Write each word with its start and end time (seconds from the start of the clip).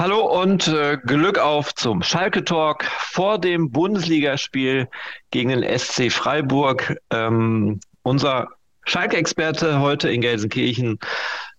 Hallo 0.00 0.40
und 0.40 0.66
äh, 0.66 0.96
Glück 0.96 1.38
auf 1.38 1.74
zum 1.74 2.02
Schalke 2.02 2.42
Talk 2.42 2.84
vor 2.84 3.38
dem 3.38 3.70
Bundesligaspiel 3.70 4.88
gegen 5.30 5.50
den 5.50 5.78
SC 5.78 6.10
Freiburg. 6.10 6.96
Ähm, 7.10 7.80
unser 8.00 8.48
Schalke-Experte 8.86 9.78
heute 9.78 10.08
in 10.08 10.22
Gelsenkirchen, 10.22 10.98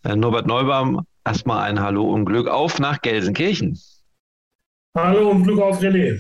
äh, 0.06 0.16
Norbert 0.16 0.48
Neubaum. 0.48 1.06
Erstmal 1.24 1.70
ein 1.70 1.80
Hallo 1.80 2.12
und 2.12 2.26
Glück 2.26 2.48
auf 2.48 2.80
nach 2.80 3.04
Gelsenkirchen. 3.04 3.80
Hallo 4.98 5.30
und 5.30 5.44
Glück 5.44 5.62
auf 5.62 5.80
René. 5.80 6.20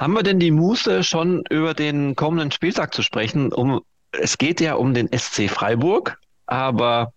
Haben 0.00 0.14
wir 0.14 0.24
denn 0.24 0.40
die 0.40 0.50
Muße, 0.50 1.04
schon 1.04 1.44
über 1.48 1.74
den 1.74 2.16
kommenden 2.16 2.50
Spieltag 2.50 2.92
zu 2.92 3.02
sprechen? 3.02 3.52
Um, 3.52 3.82
es 4.10 4.36
geht 4.36 4.60
ja 4.60 4.74
um 4.74 4.94
den 4.94 5.08
SC 5.16 5.48
Freiburg, 5.48 6.18
aber 6.46 7.12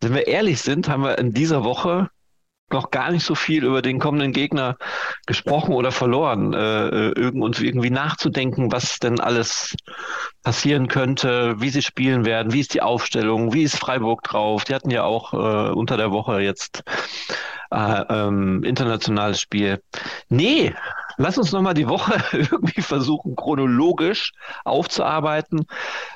wenn 0.00 0.14
wir 0.14 0.26
ehrlich 0.26 0.62
sind, 0.62 0.88
haben 0.88 1.02
wir 1.02 1.18
in 1.18 1.34
dieser 1.34 1.62
Woche 1.62 2.08
noch 2.72 2.90
gar 2.90 3.10
nicht 3.10 3.24
so 3.24 3.34
viel 3.34 3.64
über 3.64 3.82
den 3.82 3.98
kommenden 3.98 4.32
Gegner 4.32 4.76
gesprochen 5.26 5.74
oder 5.74 5.92
verloren, 5.92 6.52
äh, 6.52 7.08
äh 7.10 7.30
uns 7.30 7.60
irgendwie 7.60 7.90
nachzudenken, 7.90 8.72
was 8.72 8.98
denn 8.98 9.20
alles 9.20 9.76
passieren 10.42 10.88
könnte, 10.88 11.60
wie 11.60 11.70
sie 11.70 11.82
spielen 11.82 12.24
werden, 12.24 12.52
wie 12.52 12.60
ist 12.60 12.74
die 12.74 12.82
Aufstellung, 12.82 13.52
wie 13.52 13.62
ist 13.62 13.76
Freiburg 13.76 14.22
drauf. 14.22 14.64
Die 14.64 14.74
hatten 14.74 14.90
ja 14.90 15.04
auch 15.04 15.32
äh, 15.32 15.70
unter 15.72 15.96
der 15.96 16.10
Woche 16.10 16.40
jetzt 16.40 16.82
äh, 17.70 18.02
ähm, 18.08 18.64
internationales 18.64 19.40
Spiel. 19.40 19.82
Nee, 20.28 20.74
lass 21.16 21.38
uns 21.38 21.52
nochmal 21.52 21.74
die 21.74 21.88
Woche 21.88 22.20
irgendwie 22.32 22.82
versuchen, 22.82 23.36
chronologisch 23.36 24.32
aufzuarbeiten, 24.64 25.66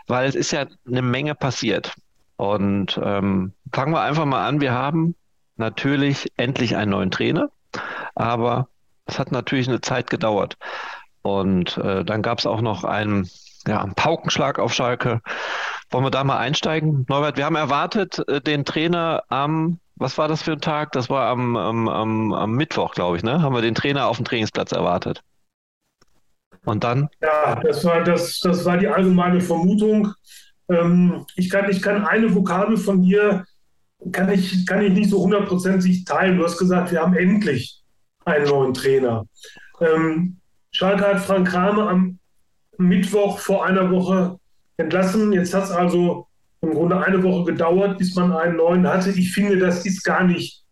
weil 0.07 0.29
es 0.29 0.35
ist 0.35 0.51
ja 0.51 0.67
eine 0.87 1.03
Menge 1.03 1.35
passiert. 1.35 1.95
Und 2.37 2.99
ähm, 3.03 3.53
fangen 3.73 3.93
wir 3.93 4.01
einfach 4.01 4.25
mal 4.25 4.47
an. 4.47 4.61
Wir 4.61 4.73
haben 4.73 5.15
natürlich 5.57 6.33
endlich 6.37 6.77
einen 6.77 6.91
neuen 6.93 7.11
Trainer, 7.11 7.51
aber 8.15 8.69
es 9.07 9.19
hat 9.19 9.33
natürlich 9.33 9.69
eine 9.69 9.81
Zeit 9.81 10.11
gedauert. 10.11 10.57
Und 11.23 11.79
äh, 11.79 12.05
dann 12.05 12.23
gab 12.23 12.39
es 12.39 12.47
auch 12.47 12.61
noch 12.61 12.85
einen, 12.85 13.29
ja, 13.67 13.83
einen 13.83 13.95
Paukenschlag 13.95 14.59
auf 14.59 14.75
Schalke. 14.75 15.21
Wollen 15.91 16.05
wir 16.05 16.11
da 16.11 16.25
mal 16.25 16.39
einsteigen? 16.39 17.07
Norbert, 17.09 17.37
wir 17.37 17.47
haben 17.47 17.57
erwartet, 17.57 18.23
äh, 18.29 18.41
den 18.41 18.65
Trainer 18.65 19.23
am, 19.29 19.79
was 19.97 20.19
war 20.19 20.29
das 20.29 20.43
für 20.43 20.53
ein 20.53 20.61
Tag? 20.61 20.93
Das 20.93 21.09
war 21.09 21.29
am, 21.29 21.57
am, 21.57 21.89
am, 21.89 22.33
am 22.33 22.53
Mittwoch, 22.53 22.95
glaube 22.95 23.17
ich, 23.17 23.23
ne? 23.23 23.41
Haben 23.41 23.55
wir 23.55 23.63
den 23.63 23.75
Trainer 23.75 24.07
auf 24.09 24.17
dem 24.17 24.25
Trainingsplatz 24.25 24.73
erwartet. 24.73 25.23
Und 26.65 26.85
dann? 26.85 27.09
Ja, 27.21 27.57
das 27.57 27.85
war, 27.85 28.03
das, 28.03 28.41
das 28.41 28.65
war 28.65 28.77
die 28.77 28.89
allgemeine 28.89 29.41
Vermutung. 29.41 30.13
Ähm, 30.69 31.27
ich, 31.37 31.51
kann, 31.51 31.71
ich 31.71 31.83
kann 31.83 32.05
eine 32.05 32.35
Vokabel 32.35 32.77
von 32.77 33.03
dir 33.03 33.45
kann 34.13 34.31
ich, 34.31 34.67
kann 34.67 34.83
ich 34.83 34.93
nicht 34.93 35.11
so 35.11 35.23
hundertprozentig 35.23 36.05
teilen. 36.05 36.39
Du 36.39 36.45
hast 36.45 36.59
gesagt, 36.59 36.93
wir 36.93 37.01
haben 37.01 37.15
endlich 37.15 37.83
einen 38.25 38.47
neuen 38.47 38.75
Trainer. 38.75 39.27
Ähm, 39.81 40.39
Schalke 40.71 41.07
hat 41.07 41.21
Frank 41.21 41.49
Kramer 41.49 41.89
am 41.89 42.19
Mittwoch 42.79 43.39
vor 43.39 43.65
einer 43.65 43.91
Woche 43.91 44.39
entlassen. 44.77 45.33
Jetzt 45.33 45.55
hat 45.55 45.65
es 45.65 45.71
also 45.71 46.27
im 46.61 46.73
Grunde 46.73 46.99
eine 47.01 47.23
Woche 47.23 47.45
gedauert, 47.45 47.99
bis 47.99 48.15
man 48.15 48.33
einen 48.33 48.57
neuen 48.57 48.87
hatte. 48.87 49.11
Ich 49.11 49.33
finde, 49.33 49.59
das 49.59 49.85
ist 49.85 50.03
gar 50.03 50.25
nicht 50.25 50.65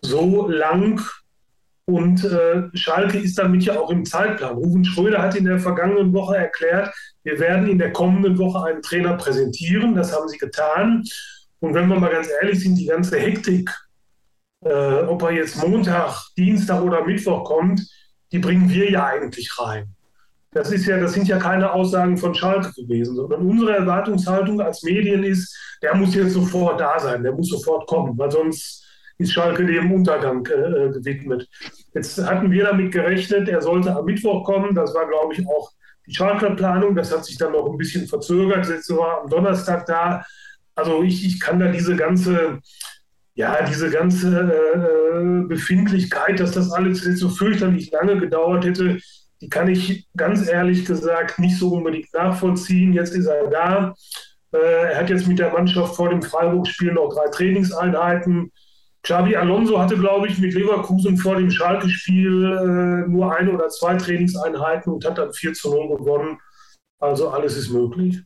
so 0.00 0.48
lang. 0.48 1.00
Und 1.84 2.24
äh, 2.24 2.68
Schalke 2.74 3.18
ist 3.18 3.38
damit 3.38 3.64
ja 3.64 3.78
auch 3.78 3.90
im 3.90 4.04
Zeitplan. 4.04 4.54
Ruven 4.54 4.84
Schröder 4.84 5.20
hat 5.20 5.34
in 5.34 5.44
der 5.44 5.58
vergangenen 5.58 6.12
Woche 6.12 6.36
erklärt, 6.36 6.94
wir 7.24 7.38
werden 7.38 7.68
in 7.68 7.78
der 7.78 7.92
kommenden 7.92 8.38
Woche 8.38 8.64
einen 8.64 8.82
Trainer 8.82 9.16
präsentieren. 9.16 9.94
Das 9.94 10.16
haben 10.16 10.28
sie 10.28 10.38
getan. 10.38 11.04
Und 11.62 11.74
wenn 11.74 11.88
wir 11.88 11.98
mal 11.98 12.10
ganz 12.10 12.28
ehrlich 12.42 12.60
sind, 12.60 12.76
die 12.76 12.86
ganze 12.86 13.18
Hektik, 13.18 13.70
äh, 14.64 15.02
ob 15.04 15.22
er 15.22 15.30
jetzt 15.30 15.56
Montag, 15.64 16.20
Dienstag 16.36 16.82
oder 16.82 17.04
Mittwoch 17.04 17.44
kommt, 17.44 17.80
die 18.32 18.40
bringen 18.40 18.68
wir 18.68 18.90
ja 18.90 19.06
eigentlich 19.06 19.48
rein. 19.60 19.94
Das 20.50 20.72
ist 20.72 20.86
ja, 20.86 20.98
das 20.98 21.12
sind 21.12 21.28
ja 21.28 21.38
keine 21.38 21.72
Aussagen 21.72 22.18
von 22.18 22.34
Schalke 22.34 22.72
gewesen, 22.72 23.14
sondern 23.14 23.46
unsere 23.46 23.76
Erwartungshaltung 23.76 24.60
als 24.60 24.82
Medien 24.82 25.22
ist, 25.22 25.56
der 25.82 25.94
muss 25.94 26.14
jetzt 26.16 26.32
sofort 26.32 26.80
da 26.80 26.98
sein, 26.98 27.22
der 27.22 27.32
muss 27.32 27.48
sofort 27.48 27.86
kommen, 27.86 28.18
weil 28.18 28.30
sonst 28.30 28.84
ist 29.18 29.32
Schalke 29.32 29.64
dem 29.64 29.92
Untergang 29.92 30.44
äh, 30.46 30.90
gewidmet. 30.90 31.48
Jetzt 31.94 32.18
hatten 32.22 32.50
wir 32.50 32.64
damit 32.64 32.90
gerechnet, 32.90 33.48
er 33.48 33.62
sollte 33.62 33.94
am 33.94 34.04
Mittwoch 34.04 34.44
kommen. 34.44 34.74
Das 34.74 34.92
war, 34.94 35.06
glaube 35.06 35.32
ich, 35.34 35.46
auch 35.46 35.70
die 36.06 36.14
Schalke-Planung. 36.14 36.96
Das 36.96 37.12
hat 37.12 37.24
sich 37.24 37.38
dann 37.38 37.52
noch 37.52 37.70
ein 37.70 37.78
bisschen 37.78 38.08
verzögert. 38.08 38.68
Jetzt 38.68 38.90
war 38.90 39.22
am 39.22 39.30
Donnerstag 39.30 39.86
da. 39.86 40.24
Also 40.74 41.02
ich, 41.02 41.26
ich 41.26 41.40
kann 41.40 41.58
da 41.58 41.70
diese 41.70 41.96
ganze, 41.96 42.60
ja, 43.34 43.64
diese 43.64 43.90
ganze 43.90 44.28
äh, 44.40 45.46
Befindlichkeit, 45.46 46.40
dass 46.40 46.52
das 46.52 46.72
alles 46.72 47.04
jetzt 47.04 47.18
so 47.18 47.28
fürchterlich 47.28 47.90
lange 47.90 48.18
gedauert 48.18 48.64
hätte, 48.64 48.98
die 49.40 49.48
kann 49.48 49.68
ich 49.68 50.06
ganz 50.16 50.48
ehrlich 50.48 50.84
gesagt 50.84 51.38
nicht 51.38 51.58
so 51.58 51.74
unbedingt 51.74 52.12
nachvollziehen. 52.14 52.92
Jetzt 52.92 53.14
ist 53.14 53.26
er 53.26 53.48
da. 53.50 53.94
Äh, 54.52 54.92
er 54.92 54.98
hat 54.98 55.10
jetzt 55.10 55.26
mit 55.26 55.38
der 55.38 55.52
Mannschaft 55.52 55.96
vor 55.96 56.10
dem 56.10 56.22
Freiburg-Spiel 56.22 56.92
noch 56.92 57.12
drei 57.12 57.28
Trainingseinheiten. 57.28 58.52
Xavi 59.02 59.34
Alonso 59.34 59.80
hatte, 59.80 59.98
glaube 59.98 60.28
ich, 60.28 60.38
mit 60.38 60.54
Leverkusen 60.54 61.16
vor 61.16 61.36
dem 61.36 61.50
Schalke-Spiel 61.50 62.44
äh, 62.44 63.10
nur 63.10 63.36
eine 63.36 63.50
oder 63.50 63.68
zwei 63.68 63.96
Trainingseinheiten 63.96 64.92
und 64.92 65.04
hat 65.04 65.18
dann 65.18 65.32
4 65.32 65.54
zu 65.54 65.70
0 65.70 65.96
gewonnen. 65.98 66.38
Also 67.00 67.30
alles 67.30 67.56
ist 67.56 67.70
möglich. 67.70 68.22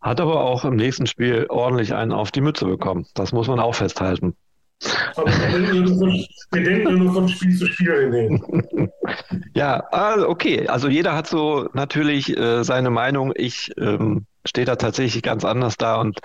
Hat 0.00 0.20
aber 0.20 0.44
auch 0.44 0.64
im 0.64 0.76
nächsten 0.76 1.06
Spiel 1.06 1.46
ordentlich 1.48 1.94
einen 1.94 2.12
auf 2.12 2.30
die 2.30 2.40
Mütze 2.40 2.66
bekommen. 2.66 3.06
Das 3.14 3.32
muss 3.32 3.48
man 3.48 3.58
auch 3.58 3.74
festhalten. 3.74 4.34
Aber 5.16 5.26
wir 5.26 6.62
denken 6.62 6.98
nur 6.98 7.12
von 7.12 7.28
Spiel 7.28 7.56
zu 7.56 7.66
Spiel 7.66 8.12
hin. 8.12 8.90
ja, 9.54 9.80
also 9.90 10.28
okay. 10.28 10.68
Also 10.68 10.88
jeder 10.88 11.16
hat 11.16 11.26
so 11.26 11.68
natürlich 11.72 12.36
äh, 12.36 12.62
seine 12.62 12.90
Meinung. 12.90 13.32
Ich 13.34 13.72
ähm, 13.76 14.26
stehe 14.48 14.64
da 14.64 14.76
tatsächlich 14.76 15.22
ganz 15.22 15.44
anders 15.44 15.76
da 15.76 15.96
und 15.96 16.20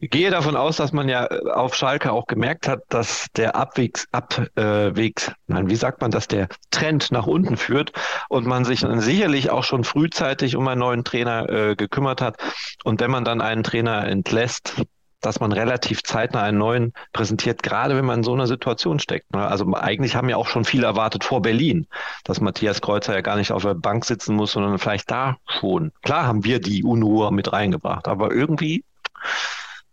gehe 0.00 0.30
davon 0.30 0.56
aus, 0.56 0.76
dass 0.76 0.92
man 0.92 1.08
ja 1.08 1.26
auf 1.26 1.74
Schalke 1.74 2.12
auch 2.12 2.26
gemerkt 2.26 2.68
hat, 2.68 2.82
dass 2.88 3.26
der 3.36 3.56
Abwegs, 3.56 4.06
Abwegs, 4.12 5.32
nein, 5.46 5.68
wie 5.68 5.76
sagt 5.76 6.00
man, 6.00 6.10
dass 6.10 6.28
der 6.28 6.48
Trend 6.70 7.12
nach 7.12 7.26
unten 7.26 7.56
führt 7.56 7.92
und 8.28 8.46
man 8.46 8.64
sich 8.64 8.80
sicherlich 8.80 9.50
auch 9.50 9.64
schon 9.64 9.84
frühzeitig 9.84 10.56
um 10.56 10.66
einen 10.68 10.80
neuen 10.80 11.04
Trainer 11.04 11.48
äh, 11.48 11.76
gekümmert 11.76 12.20
hat. 12.20 12.36
Und 12.84 13.00
wenn 13.00 13.10
man 13.10 13.24
dann 13.24 13.40
einen 13.40 13.62
Trainer 13.62 14.06
entlässt, 14.06 14.82
dass 15.20 15.40
man 15.40 15.52
relativ 15.52 16.02
zeitnah 16.02 16.42
einen 16.42 16.58
neuen 16.58 16.92
präsentiert, 17.12 17.62
gerade 17.62 17.96
wenn 17.96 18.04
man 18.04 18.20
in 18.20 18.24
so 18.24 18.32
einer 18.32 18.46
Situation 18.46 18.98
steckt. 18.98 19.32
Ne? 19.32 19.46
Also 19.46 19.72
eigentlich 19.74 20.16
haben 20.16 20.28
ja 20.28 20.36
auch 20.36 20.48
schon 20.48 20.64
viele 20.64 20.86
erwartet 20.86 21.24
vor 21.24 21.42
Berlin, 21.42 21.86
dass 22.24 22.40
Matthias 22.40 22.80
Kreuzer 22.80 23.14
ja 23.14 23.20
gar 23.20 23.36
nicht 23.36 23.52
auf 23.52 23.62
der 23.62 23.74
Bank 23.74 24.04
sitzen 24.04 24.34
muss, 24.34 24.52
sondern 24.52 24.78
vielleicht 24.78 25.10
da 25.10 25.36
schon. 25.46 25.92
Klar 26.02 26.26
haben 26.26 26.44
wir 26.44 26.60
die 26.60 26.82
Unruhe 26.82 27.32
mit 27.32 27.52
reingebracht, 27.52 28.08
aber 28.08 28.32
irgendwie 28.32 28.84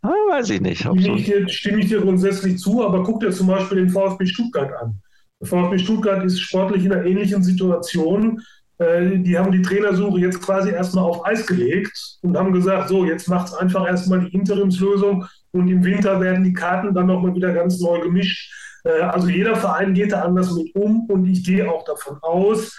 weiß 0.01 0.49
ich 0.51 0.61
nicht. 0.61 0.81
Stimme 0.81 1.17
ich, 1.17 1.57
stimme 1.57 1.79
ich 1.79 1.89
dir 1.89 2.01
grundsätzlich 2.01 2.59
zu, 2.59 2.85
aber 2.85 3.03
guck 3.03 3.19
dir 3.19 3.31
zum 3.31 3.47
Beispiel 3.47 3.77
den 3.77 3.89
VfB 3.89 4.25
Stuttgart 4.25 4.71
an. 4.81 5.01
Der 5.39 5.47
VfB 5.47 5.77
Stuttgart 5.77 6.23
ist 6.23 6.39
sportlich 6.39 6.85
in 6.85 6.93
einer 6.93 7.05
ähnlichen 7.05 7.43
Situation. 7.43 8.41
Äh, 8.77 9.19
die 9.19 9.37
haben 9.37 9.51
die 9.51 9.61
Trainersuche 9.61 10.19
jetzt 10.19 10.41
quasi 10.41 10.71
erstmal 10.71 11.05
auf 11.05 11.25
Eis 11.25 11.45
gelegt 11.45 12.17
und 12.21 12.37
haben 12.37 12.53
gesagt, 12.53 12.89
so, 12.89 13.05
jetzt 13.05 13.27
macht 13.27 13.47
es 13.47 13.53
einfach 13.53 13.87
erstmal 13.87 14.21
die 14.21 14.35
Interimslösung 14.35 15.25
und 15.51 15.67
im 15.67 15.83
Winter 15.83 16.19
werden 16.21 16.43
die 16.43 16.53
Karten 16.53 16.93
dann 16.93 17.07
nochmal 17.07 17.35
wieder 17.35 17.53
ganz 17.53 17.79
neu 17.79 17.99
gemischt. 18.01 18.53
Äh, 18.83 19.01
also 19.01 19.27
jeder 19.27 19.55
Verein 19.55 19.93
geht 19.93 20.11
da 20.11 20.21
anders 20.21 20.53
mit 20.53 20.75
um 20.75 21.05
und 21.09 21.25
ich 21.25 21.43
gehe 21.43 21.69
auch 21.69 21.83
davon 21.85 22.17
aus, 22.21 22.77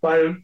weil 0.00 0.38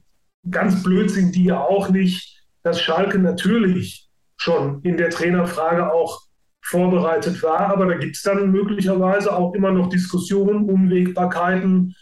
ganz 0.51 0.83
blöd 0.83 1.11
sind 1.11 1.35
die 1.35 1.45
ja 1.45 1.61
auch 1.61 1.89
nicht, 1.89 2.45
dass 2.63 2.81
Schalke 2.81 3.19
natürlich 3.19 4.09
schon 4.37 4.83
in 4.83 4.97
der 4.97 5.11
Trainerfrage 5.11 5.93
auch 5.93 6.23
vorbereitet 6.63 7.43
war, 7.45 7.61
aber 7.61 7.87
da 7.87 7.95
gibt 7.95 8.17
es 8.17 8.23
dann 8.23 8.51
möglicherweise 8.51 9.35
auch 9.35 9.55
immer 9.55 9.71
noch 9.71 9.89
Diskussionen, 9.89 10.69
Unwägbarkeiten, 10.69 11.95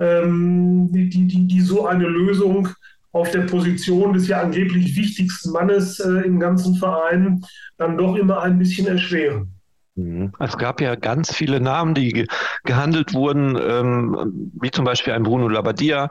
ähm, 0.00 0.88
die, 0.90 1.08
die, 1.08 1.46
die 1.46 1.60
so 1.60 1.86
eine 1.86 2.06
Lösung 2.06 2.68
auf 3.12 3.30
der 3.30 3.42
Position 3.42 4.12
des 4.12 4.28
ja 4.28 4.40
angeblich 4.40 4.96
wichtigsten 4.96 5.50
Mannes 5.50 6.00
äh, 6.00 6.26
im 6.26 6.40
ganzen 6.40 6.76
Verein 6.76 7.44
dann 7.76 7.96
doch 7.96 8.16
immer 8.16 8.42
ein 8.42 8.58
bisschen 8.58 8.86
erschweren. 8.86 9.52
Mhm. 9.96 10.32
Es 10.38 10.56
gab 10.56 10.80
ja 10.80 10.94
ganz 10.94 11.34
viele 11.34 11.60
Namen, 11.60 11.94
die 11.94 12.12
ge 12.12 12.26
gehandelt 12.64 13.12
wurden, 13.14 13.58
ähm, 13.60 14.50
wie 14.60 14.70
zum 14.70 14.84
Beispiel 14.84 15.12
ein 15.12 15.24
Bruno 15.24 15.48
Labbadia, 15.48 16.08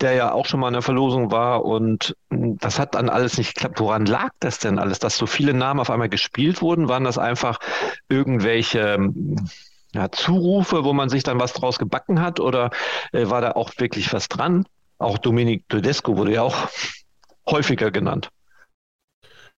der 0.00 0.14
ja 0.14 0.32
auch 0.32 0.46
schon 0.46 0.60
mal 0.60 0.68
in 0.68 0.74
der 0.74 0.82
Verlosung 0.82 1.30
war. 1.30 1.64
Und 1.64 2.16
hm, 2.30 2.58
das 2.58 2.78
hat 2.78 2.94
dann 2.94 3.08
alles 3.08 3.38
nicht 3.38 3.54
geklappt. 3.54 3.78
Woran 3.78 4.06
lag 4.06 4.30
das 4.40 4.58
denn 4.58 4.78
alles, 4.78 4.98
dass 4.98 5.16
so 5.16 5.26
viele 5.26 5.54
Namen 5.54 5.80
auf 5.80 5.90
einmal 5.90 6.08
gespielt 6.08 6.60
wurden? 6.60 6.88
Waren 6.88 7.04
das 7.04 7.18
einfach 7.18 7.58
irgendwelche 8.08 8.94
hm, 8.94 9.36
ja, 9.94 10.10
Zurufe, 10.10 10.84
wo 10.84 10.92
man 10.92 11.08
sich 11.08 11.22
dann 11.22 11.40
was 11.40 11.52
draus 11.52 11.78
gebacken 11.78 12.20
hat 12.20 12.40
oder 12.40 12.70
äh, 13.12 13.28
war 13.28 13.40
da 13.40 13.52
auch 13.52 13.72
wirklich 13.78 14.12
was 14.12 14.28
dran? 14.28 14.64
Auch 14.98 15.18
Dominic 15.18 15.68
Tedesco 15.68 16.16
wurde 16.16 16.32
ja 16.32 16.42
auch 16.42 16.68
häufiger 17.48 17.90
genannt. 17.90 18.30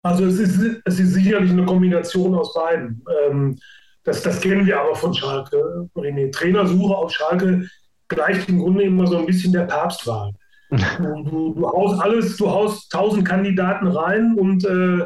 Also 0.03 0.27
es 0.27 0.39
ist, 0.39 0.81
es 0.85 1.01
ist 1.01 1.15
sicherlich 1.15 1.51
eine 1.51 1.65
Kombination 1.65 2.35
aus 2.35 2.53
beiden. 2.53 3.03
Ähm, 3.27 3.59
das, 4.05 4.23
das 4.23 4.41
kennen 4.41 4.67
wir 4.67 4.81
aber 4.81 4.95
von 4.95 5.15
Schalke. 5.15 5.89
René. 5.97 6.31
Trainersuche 6.31 6.95
auf 6.95 7.11
Schalke 7.11 7.69
gleicht 8.09 8.49
im 8.49 8.59
Grunde 8.59 8.85
immer 8.85 9.07
so 9.07 9.17
ein 9.17 9.27
bisschen 9.27 9.53
der 9.53 9.65
Papstwahl. 9.65 10.33
Du, 10.99 11.23
du, 11.23 11.55
du 11.55 11.69
haust 11.69 12.03
alles, 12.03 12.37
du 12.37 12.51
haust 12.51 12.91
tausend 12.91 13.25
Kandidaten 13.29 13.87
rein 13.87 14.35
und 14.37 14.65
äh, 14.65 15.05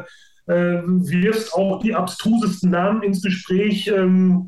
äh, 0.51 0.81
wirfst 0.83 1.53
auch 1.53 1.79
die 1.79 1.93
abstrusesten 1.93 2.71
Namen 2.71 3.03
ins 3.03 3.21
Gespräch 3.21 3.87
ähm, 3.87 4.47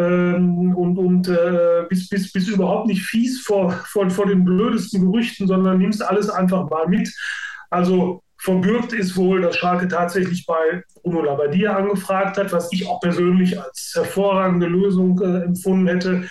ähm, 0.00 0.74
und, 0.74 0.98
und 0.98 1.28
äh, 1.28 1.84
bist, 1.88 2.10
bist, 2.10 2.32
bist 2.32 2.48
überhaupt 2.48 2.86
nicht 2.86 3.02
fies 3.02 3.42
vor, 3.42 3.70
vor, 3.70 4.08
vor 4.10 4.26
den 4.26 4.44
blödesten 4.44 5.10
Gerüchten, 5.10 5.46
sondern 5.46 5.78
nimmst 5.78 6.02
alles 6.02 6.30
einfach 6.30 6.68
mal 6.70 6.88
mit. 6.88 7.12
Also 7.70 8.22
verbürgt 8.38 8.92
ist 8.92 9.16
wohl, 9.16 9.42
dass 9.42 9.56
Schalke 9.56 9.88
tatsächlich 9.88 10.46
bei 10.46 10.82
Bruno 11.02 11.22
Labbadia 11.22 11.76
angefragt 11.76 12.38
hat, 12.38 12.52
was 12.52 12.72
ich 12.72 12.86
auch 12.88 13.00
persönlich 13.00 13.60
als 13.60 13.92
hervorragende 13.94 14.66
Lösung 14.66 15.20
äh, 15.20 15.44
empfunden 15.44 15.86
hätte. 15.86 16.24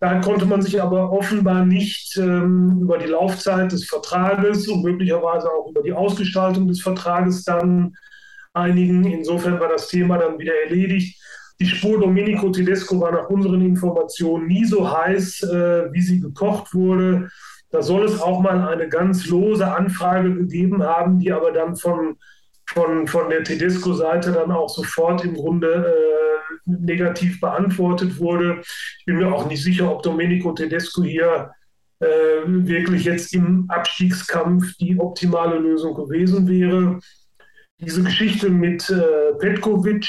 Da 0.00 0.20
konnte 0.20 0.46
man 0.46 0.62
sich 0.62 0.80
aber 0.80 1.10
offenbar 1.10 1.66
nicht 1.66 2.16
ähm, 2.16 2.78
über 2.82 2.98
die 2.98 3.08
Laufzeit 3.08 3.72
des 3.72 3.86
Vertrages 3.86 4.68
und 4.68 4.84
möglicherweise 4.84 5.48
auch 5.50 5.68
über 5.68 5.82
die 5.82 5.92
Ausgestaltung 5.92 6.68
des 6.68 6.80
Vertrages 6.80 7.42
dann 7.42 7.94
einigen. 8.52 9.04
Insofern 9.04 9.58
war 9.58 9.68
das 9.68 9.88
Thema 9.88 10.18
dann 10.18 10.38
wieder 10.38 10.54
erledigt. 10.64 11.20
Die 11.60 11.66
Spur 11.66 11.98
Domenico 11.98 12.50
Tedesco 12.50 13.00
war 13.00 13.12
nach 13.12 13.28
unseren 13.30 13.60
Informationen 13.62 14.46
nie 14.46 14.64
so 14.64 14.90
heiß, 14.90 15.42
äh, 15.42 15.92
wie 15.92 16.00
sie 16.00 16.20
gekocht 16.20 16.72
wurde. 16.72 17.28
Da 17.70 17.82
soll 17.82 18.04
es 18.04 18.20
auch 18.20 18.40
mal 18.40 18.68
eine 18.68 18.88
ganz 18.88 19.26
lose 19.26 19.70
Anfrage 19.70 20.32
gegeben 20.34 20.82
haben, 20.82 21.18
die 21.18 21.32
aber 21.32 21.52
dann 21.52 21.76
von, 21.76 22.16
von, 22.66 23.06
von 23.06 23.28
der 23.28 23.44
Tedesco-Seite 23.44 24.32
dann 24.32 24.52
auch 24.52 24.68
sofort 24.68 25.24
im 25.24 25.34
Grunde 25.34 25.68
äh, 25.68 26.28
negativ 26.64 27.40
beantwortet 27.40 28.18
wurde. 28.18 28.60
Ich 29.00 29.04
bin 29.06 29.16
mir 29.16 29.32
auch 29.32 29.46
nicht 29.48 29.62
sicher, 29.62 29.90
ob 29.90 30.02
Domenico 30.02 30.52
Tedesco 30.52 31.02
hier 31.02 31.50
äh, 32.00 32.06
wirklich 32.46 33.04
jetzt 33.04 33.34
im 33.34 33.66
Abstiegskampf 33.68 34.76
die 34.76 34.98
optimale 34.98 35.58
Lösung 35.58 35.94
gewesen 35.94 36.46
wäre. 36.46 37.00
Diese 37.80 38.02
Geschichte 38.02 38.48
mit 38.48 38.88
äh, 38.90 39.34
Petkovic, 39.38 40.08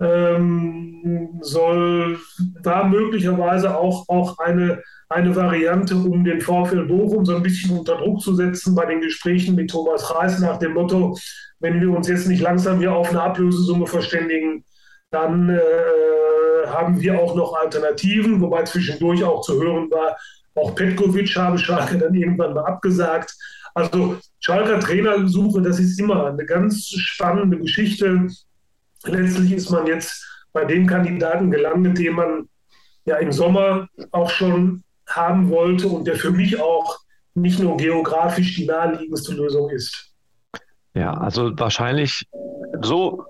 ähm, 0.00 1.38
soll, 1.42 2.18
war 2.62 2.88
möglicherweise 2.88 3.76
auch, 3.76 4.08
auch 4.08 4.38
eine, 4.38 4.82
eine 5.08 5.34
Variante, 5.36 5.94
um 5.94 6.24
den 6.24 6.40
VfL 6.40 6.86
Bochum 6.86 7.24
so 7.24 7.36
ein 7.36 7.42
bisschen 7.42 7.78
unter 7.78 7.96
Druck 7.96 8.20
zu 8.20 8.34
setzen 8.34 8.74
bei 8.74 8.86
den 8.86 9.00
Gesprächen 9.00 9.54
mit 9.54 9.70
Thomas 9.70 10.14
Reis 10.14 10.38
nach 10.40 10.58
dem 10.58 10.74
Motto, 10.74 11.16
wenn 11.58 11.80
wir 11.80 11.90
uns 11.90 12.08
jetzt 12.08 12.28
nicht 12.28 12.40
langsam 12.40 12.78
hier 12.78 12.94
auf 12.94 13.10
eine 13.10 13.22
Ablösesumme 13.22 13.86
verständigen, 13.86 14.64
dann 15.10 15.50
äh, 15.50 16.66
haben 16.66 17.00
wir 17.00 17.20
auch 17.20 17.34
noch 17.34 17.54
Alternativen, 17.60 18.40
wobei 18.40 18.62
zwischendurch 18.62 19.22
auch 19.24 19.42
zu 19.42 19.60
hören 19.60 19.90
war, 19.90 20.16
auch 20.54 20.74
Petkovic 20.74 21.36
habe 21.36 21.58
Schalke 21.58 21.98
dann 21.98 22.14
irgendwann 22.14 22.54
mal 22.54 22.64
abgesagt. 22.64 23.34
Also 23.74 24.16
Schalker 24.40 24.80
Trainersuche, 24.80 25.62
das 25.62 25.78
ist 25.78 25.98
immer 26.00 26.26
eine 26.26 26.44
ganz 26.44 26.88
spannende 26.88 27.58
Geschichte 27.58 28.28
letztlich 29.04 29.52
ist 29.52 29.70
man 29.70 29.86
jetzt 29.86 30.26
bei 30.52 30.64
dem 30.64 30.86
Kandidaten 30.86 31.50
gelandet, 31.50 31.98
den 31.98 32.14
man 32.14 32.48
ja 33.04 33.16
im 33.16 33.32
Sommer 33.32 33.88
auch 34.10 34.30
schon 34.30 34.82
haben 35.08 35.50
wollte 35.50 35.88
und 35.88 36.06
der 36.06 36.16
für 36.16 36.30
mich 36.30 36.60
auch 36.60 36.98
nicht 37.34 37.58
nur 37.58 37.76
geografisch 37.76 38.56
die 38.56 38.66
naheliegendste 38.66 39.34
Lösung 39.34 39.70
ist. 39.70 40.12
Ja, 40.94 41.14
also 41.14 41.52
wahrscheinlich 41.58 42.26
so 42.82 43.24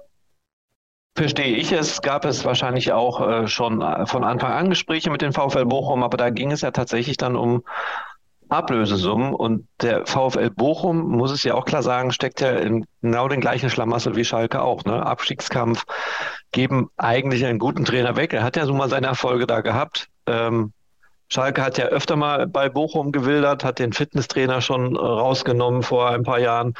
verstehe 1.17 1.57
ich 1.57 1.73
es, 1.73 2.01
gab 2.01 2.25
es 2.25 2.45
wahrscheinlich 2.45 2.93
auch 2.93 3.27
äh, 3.27 3.47
schon 3.47 3.83
äh, 3.83 4.07
von 4.07 4.25
Anfang 4.25 4.53
an 4.53 4.71
Gespräche 4.71 5.11
mit 5.11 5.23
dem 5.23 5.33
VfL 5.33 5.67
Bochum, 5.67 6.03
aber 6.03 6.17
da 6.17 6.31
ging 6.31 6.51
es 6.53 6.63
ja 6.63 6.71
tatsächlich 6.71 7.17
dann 7.17 7.37
um 7.37 7.63
Ablösesummen 8.51 9.35
und 9.35 9.67
der 9.81 10.07
VfL 10.07 10.51
Bochum, 10.51 11.09
muss 11.09 11.31
es 11.31 11.45
ja 11.45 11.55
auch 11.55 11.65
klar 11.65 11.83
sagen, 11.83 12.13
steckt 12.13 12.41
ja 12.41 12.51
in 12.51 12.85
genau 13.01 13.29
den 13.29 13.41
gleichen 13.41 13.71
Schlamassel 13.71 14.17
wie 14.17 14.25
Schalke 14.25 14.63
auch. 14.63 14.85
Ne? 14.85 15.07
Abstiegskampf, 15.07 15.85
geben 16.53 16.91
eigentlich 16.97 17.45
einen 17.47 17.59
guten 17.59 17.85
Trainer 17.85 18.17
weg. 18.17 18.33
Er 18.33 18.43
hat 18.43 18.57
ja 18.57 18.67
so 18.67 18.75
mal 18.75 18.89
seine 18.89 19.07
Erfolge 19.07 19.47
da 19.47 19.61
gehabt. 19.61 20.09
Ähm, 20.27 20.73
Schalke 21.29 21.63
hat 21.63 21.79
ja 21.79 21.87
öfter 21.87 22.17
mal 22.17 22.47
bei 22.47 22.69
Bochum 22.69 23.13
gewildert, 23.13 23.63
hat 23.65 23.79
den 23.79 23.93
Fitnesstrainer 23.93 24.61
schon 24.61 24.97
äh, 24.97 24.99
rausgenommen 24.99 25.83
vor 25.83 26.11
ein 26.11 26.25
paar 26.25 26.41
Jahren, 26.41 26.75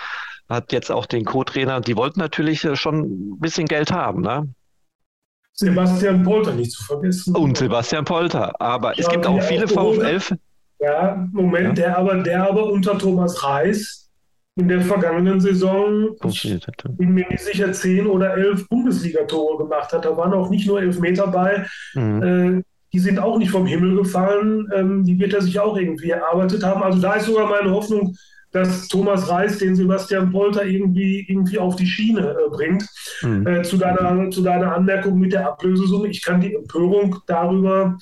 hat 0.49 0.73
jetzt 0.73 0.91
auch 0.91 1.07
den 1.07 1.25
Co-Trainer. 1.25 1.81
Die 1.81 1.97
wollten 1.97 2.19
natürlich 2.19 2.65
äh, 2.65 2.75
schon 2.75 3.35
ein 3.35 3.39
bisschen 3.39 3.67
Geld 3.67 3.93
haben. 3.93 4.23
Ne? 4.23 4.53
Sebastian 5.53 6.23
Polter 6.25 6.53
nicht 6.53 6.73
zu 6.73 6.83
vergessen. 6.83 7.37
Und 7.37 7.59
Sebastian 7.59 8.05
Polter. 8.05 8.61
Aber 8.61 8.95
ja, 8.95 9.01
es 9.01 9.09
gibt 9.09 9.27
auch 9.27 9.41
viele 9.43 9.69
VfL. 9.69 10.37
Ja, 10.81 11.29
Moment, 11.33 11.79
ja. 11.79 11.85
Der, 11.85 11.99
aber, 11.99 12.17
der 12.17 12.49
aber 12.49 12.71
unter 12.71 12.99
Thomas 12.99 13.45
Reis 13.45 14.09
in 14.57 14.69
der 14.69 14.81
vergangenen 14.81 15.41
Saison, 15.41 16.17
bin 16.97 17.13
mir 17.13 17.27
nicht 17.29 17.43
sicher, 17.43 17.73
zehn 17.73 18.07
oder 18.07 18.37
elf 18.37 18.69
Bundesligatore 18.69 19.59
gemacht 19.59 19.93
hat. 19.93 20.05
Da 20.05 20.17
waren 20.17 20.33
auch 20.33 20.51
nicht 20.51 20.67
nur 20.67 20.81
elf 20.81 20.99
Meter 20.99 21.29
bei. 21.29 21.67
Mhm. 21.95 22.23
Äh, 22.23 22.63
die 22.93 22.99
sind 22.99 23.19
auch 23.19 23.39
nicht 23.39 23.51
vom 23.51 23.67
Himmel 23.67 23.97
gefallen. 23.97 24.69
Ähm, 24.75 25.05
die 25.05 25.19
wird 25.19 25.33
er 25.33 25.43
sich 25.43 25.61
auch 25.61 25.77
irgendwie 25.77 26.11
erarbeitet 26.11 26.65
haben. 26.65 26.83
Also 26.83 27.01
da 27.01 27.15
ist 27.15 27.27
sogar 27.27 27.49
meine 27.49 27.71
Hoffnung, 27.71 28.17
dass 28.53 28.89
Thomas 28.89 29.29
Reis 29.29 29.59
den 29.59 29.77
Sebastian 29.77 30.33
Polter 30.33 30.65
irgendwie, 30.65 31.25
irgendwie 31.29 31.59
auf 31.59 31.77
die 31.77 31.87
Schiene 31.87 32.31
äh, 32.33 32.51
bringt. 32.51 32.85
Mhm. 33.23 33.47
Äh, 33.47 33.63
zu, 33.63 33.77
deiner, 33.77 34.31
zu 34.31 34.43
deiner 34.43 34.75
Anmerkung 34.75 35.19
mit 35.19 35.33
der 35.33 35.47
Ablösesumme. 35.47 36.09
Ich 36.09 36.23
kann 36.23 36.41
die 36.41 36.55
Empörung 36.55 37.17
darüber 37.27 37.97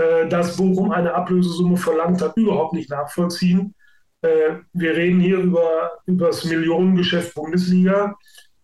äh, 0.00 0.28
dass 0.28 0.56
Bochum 0.56 0.90
eine 0.90 1.14
Ablösesumme 1.14 1.76
verlangt 1.76 2.22
hat, 2.22 2.36
überhaupt 2.36 2.72
nicht 2.72 2.90
nachvollziehen. 2.90 3.74
Äh, 4.22 4.56
wir 4.72 4.96
reden 4.96 5.20
hier 5.20 5.38
über, 5.38 5.92
über 6.06 6.28
das 6.28 6.44
Millionengeschäft 6.44 7.34
Bundesliga. 7.34 8.16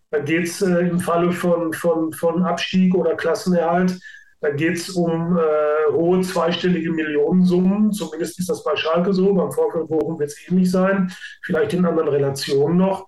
Da 0.09 0.19
geht 0.19 0.47
es 0.47 0.61
äh, 0.61 0.87
im 0.87 0.99
Falle 0.99 1.31
von, 1.31 1.73
von, 1.73 2.13
von 2.13 2.43
Abstieg 2.43 2.95
oder 2.95 3.15
Klassenerhalt, 3.15 3.99
da 4.39 4.51
geht 4.51 4.77
es 4.77 4.89
um 4.91 5.37
äh, 5.37 5.91
hohe 5.91 6.21
zweistellige 6.21 6.91
Millionensummen. 6.91 7.91
Zumindest 7.91 8.39
ist 8.39 8.49
das 8.49 8.63
bei 8.63 8.75
Schalke 8.75 9.13
so. 9.13 9.33
Beim 9.33 9.51
VfL 9.51 9.85
Bochum 9.87 10.19
wird 10.19 10.29
es 10.29 10.47
ähnlich 10.47 10.69
sein. 10.69 11.11
Vielleicht 11.43 11.73
in 11.73 11.85
anderen 11.85 12.09
Relationen 12.09 12.77
noch. 12.77 13.07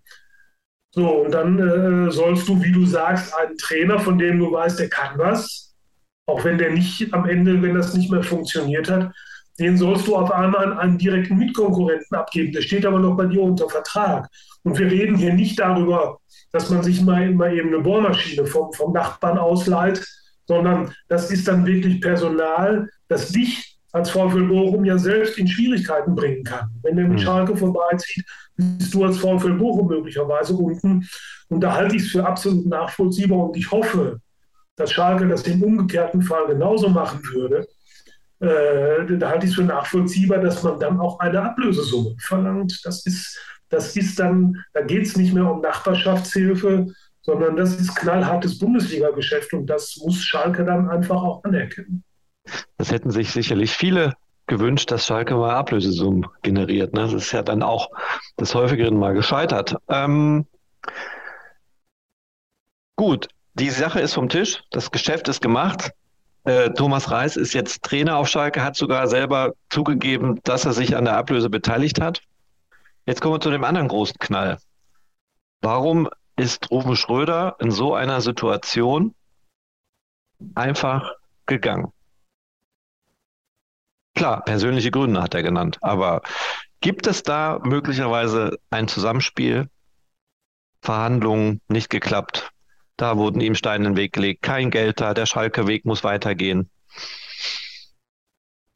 So, 0.92 1.08
und 1.08 1.32
dann 1.32 1.60
äh, 1.60 2.12
sollst 2.12 2.48
du, 2.48 2.62
wie 2.64 2.72
du 2.72 2.84
sagst, 2.86 3.36
einen 3.36 3.58
Trainer, 3.58 4.00
von 4.00 4.18
dem 4.18 4.40
du 4.40 4.52
weißt, 4.52 4.80
der 4.80 4.90
kann 4.90 5.20
was, 5.20 5.69
auch 6.30 6.44
wenn 6.44 6.58
der 6.58 6.72
nicht 6.72 7.14
am 7.14 7.28
Ende, 7.28 7.62
wenn 7.62 7.76
das 7.76 7.94
nicht 7.94 8.12
mehr 8.12 8.24
funktioniert 8.24 8.90
hat, 8.90 9.12
den 9.60 9.78
sollst 9.78 10.08
du 10.08 10.16
auf 10.16 10.32
einmal 10.32 10.72
an 10.72 10.78
einen 10.78 10.98
direkten 10.98 11.38
Mitkonkurrenten 11.38 12.16
abgeben. 12.16 12.54
Der 12.54 12.62
steht 12.62 12.86
aber 12.86 13.00
noch 13.00 13.18
bei 13.18 13.26
dir 13.26 13.42
unter 13.42 13.70
Vertrag. 13.70 14.30
Und 14.64 14.80
wir 14.80 14.90
reden 14.90 15.18
hier 15.18 15.34
nicht 15.34 15.60
darüber, 15.60 16.20
dass 16.52 16.70
man 16.70 16.82
sich 16.82 17.02
mal, 17.02 17.30
mal 17.32 17.56
eben 17.56 17.70
eine 17.70 17.84
Bohrmaschine 17.84 18.46
vom, 18.46 18.72
vom 18.74 18.94
Nachbarn 18.94 19.38
ausleiht, 19.38 20.06
sondern 20.48 20.94
das 21.10 21.30
ist 21.30 21.48
dann 21.48 21.66
wirklich 21.66 22.02
Personal, 22.02 22.90
das 23.08 23.32
dich 23.32 23.78
als 23.92 24.10
VfL 24.12 24.48
Bochum 24.48 24.86
ja 24.86 24.98
selbst 24.98 25.38
in 25.38 25.48
Schwierigkeiten 25.48 26.16
bringen 26.16 26.44
kann. 26.44 26.70
Wenn 26.84 26.96
der 26.96 27.08
mit 27.08 27.20
mhm. 27.20 27.24
Schalke 27.24 27.56
vorbeizieht, 27.56 28.26
bist 28.56 28.94
du 28.94 29.04
als 29.04 29.18
VfL 29.18 29.54
Bochum 29.54 29.88
möglicherweise 29.88 30.54
unten. 30.54 31.08
Und 31.50 31.62
da 31.62 31.74
halte 31.74 31.96
ich 31.96 32.04
es 32.04 32.10
für 32.10 32.26
absolut 32.26 32.66
nachvollziehbar 32.68 33.40
und 33.50 33.58
ich 33.58 33.70
hoffe, 33.72 34.20
dass 34.80 34.92
Schalke 34.92 35.28
das 35.28 35.44
im 35.44 35.62
umgekehrten 35.62 36.22
Fall 36.22 36.48
genauso 36.48 36.90
machen 36.90 37.22
würde, 37.34 37.68
äh, 38.40 39.18
da 39.18 39.30
halte 39.30 39.46
ich 39.46 39.52
es 39.52 39.56
für 39.56 39.64
nachvollziehbar, 39.64 40.40
dass 40.40 40.64
man 40.64 40.80
dann 40.80 41.00
auch 41.00 41.20
eine 41.20 41.42
Ablösesumme 41.42 42.16
verlangt. 42.20 42.80
Das 42.86 43.06
ist, 43.06 43.38
das 43.70 43.96
ist 43.96 44.18
dann, 44.20 44.56
da 44.74 44.82
geht 44.82 45.06
es 45.06 45.18
nicht 45.18 45.34
mehr 45.34 45.46
um 45.46 45.62
Nachbarschaftshilfe, 45.62 46.88
sondern 47.22 47.58
das 47.58 47.76
ist 47.76 47.96
knallhartes 47.96 48.58
Bundesliga-Geschäft 48.58 49.54
und 49.54 49.68
das 49.68 49.98
muss 50.04 50.22
Schalke 50.24 50.64
dann 50.64 50.90
einfach 50.90 51.22
auch 51.22 51.44
anerkennen. 51.44 52.04
Das 52.78 52.92
hätten 52.92 53.12
sich 53.12 53.32
sicherlich 53.32 53.72
viele 53.72 54.14
gewünscht, 54.48 54.90
dass 54.90 55.06
Schalke 55.06 55.36
mal 55.36 55.54
Ablösesummen 55.54 56.26
generiert. 56.42 56.94
Ne? 56.94 57.02
Das 57.02 57.14
ist 57.14 57.32
ja 57.34 57.44
dann 57.44 57.62
auch 57.62 57.90
des 58.40 58.56
häufigeren 58.56 58.98
mal 58.98 59.14
gescheitert. 59.14 59.76
Ähm, 59.90 60.48
gut, 62.96 63.28
die 63.60 63.70
Sache 63.70 64.00
ist 64.00 64.14
vom 64.14 64.30
Tisch, 64.30 64.64
das 64.72 64.92
Geschäft 64.92 65.28
ist 65.28 65.42
gemacht. 65.42 65.92
Äh, 66.46 66.70
Thomas 66.72 67.12
Reis 67.12 67.36
ist 67.36 67.54
jetzt 67.54 67.84
Trainer 67.84 68.18
auf 68.18 68.30
Schalke, 68.30 68.64
hat 68.64 68.76
sogar 68.76 69.08
selber 69.08 69.54
zugegeben, 69.70 70.40
dass 70.44 70.66
er 70.66 70.74
sich 70.74 70.96
an 70.96 71.06
der 71.06 71.18
Ablöse 71.18 71.50
beteiligt 71.50 72.00
hat. 72.00 72.22
Jetzt 73.06 73.22
kommen 73.22 73.36
wir 73.36 73.42
zu 73.42 73.52
dem 73.52 73.64
anderen 73.64 73.90
großen 73.90 74.18
Knall. 74.20 74.60
Warum 75.62 76.10
ist 76.38 76.72
Rufen 76.72 76.96
Schröder 76.96 77.58
in 77.60 77.72
so 77.72 77.94
einer 77.94 78.22
Situation 78.22 79.14
einfach 80.56 81.12
gegangen? 81.46 81.92
Klar, 84.16 84.44
persönliche 84.44 84.92
Gründe 84.92 85.22
hat 85.22 85.34
er 85.34 85.44
genannt, 85.44 85.78
aber 85.82 86.22
gibt 86.82 87.08
es 87.08 87.24
da 87.24 87.60
möglicherweise 87.64 88.58
ein 88.70 88.88
Zusammenspiel? 88.88 89.70
Verhandlungen 90.82 91.62
nicht 91.68 91.90
geklappt, 91.90 92.52
da 93.00 93.18
wurden 93.18 93.42
ihm 93.42 93.56
Steine 93.56 93.88
in 93.88 93.94
den 93.94 93.98
Weg 93.98 94.14
gelegt. 94.14 94.42
Kein 94.42 94.72
Geld 94.72 95.00
da, 95.00 95.14
der 95.14 95.26
Schalke 95.26 95.68
Weg 95.68 95.86
muss 95.86 96.04
weitergehen. 96.04 96.70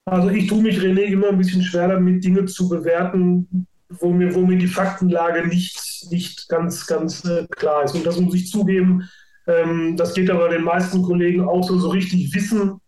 Also 0.05 0.29
ich 0.29 0.47
tue 0.47 0.61
mich, 0.61 0.79
René, 0.79 1.03
immer 1.03 1.29
ein 1.29 1.37
bisschen 1.37 1.63
schwer 1.63 1.87
damit, 1.87 2.23
Dinge 2.23 2.45
zu 2.45 2.67
bewerten, 2.67 3.67
wo 3.89 4.11
mir, 4.11 4.33
wo 4.33 4.45
mir 4.45 4.57
die 4.57 4.67
Faktenlage 4.67 5.47
nicht, 5.47 6.07
nicht 6.09 6.47
ganz, 6.49 6.87
ganz 6.87 7.23
äh, 7.25 7.47
klar 7.49 7.83
ist. 7.83 7.95
Und 7.95 8.05
das 8.05 8.19
muss 8.19 8.35
ich 8.35 8.49
zugeben. 8.49 9.09
Ähm, 9.47 9.95
das 9.97 10.13
geht 10.13 10.29
aber 10.29 10.49
den 10.49 10.63
meisten 10.63 11.01
Kollegen 11.03 11.41
auch 11.41 11.63
so, 11.63 11.77
so 11.77 11.89
richtig 11.89 12.33
wissen, 12.33 12.79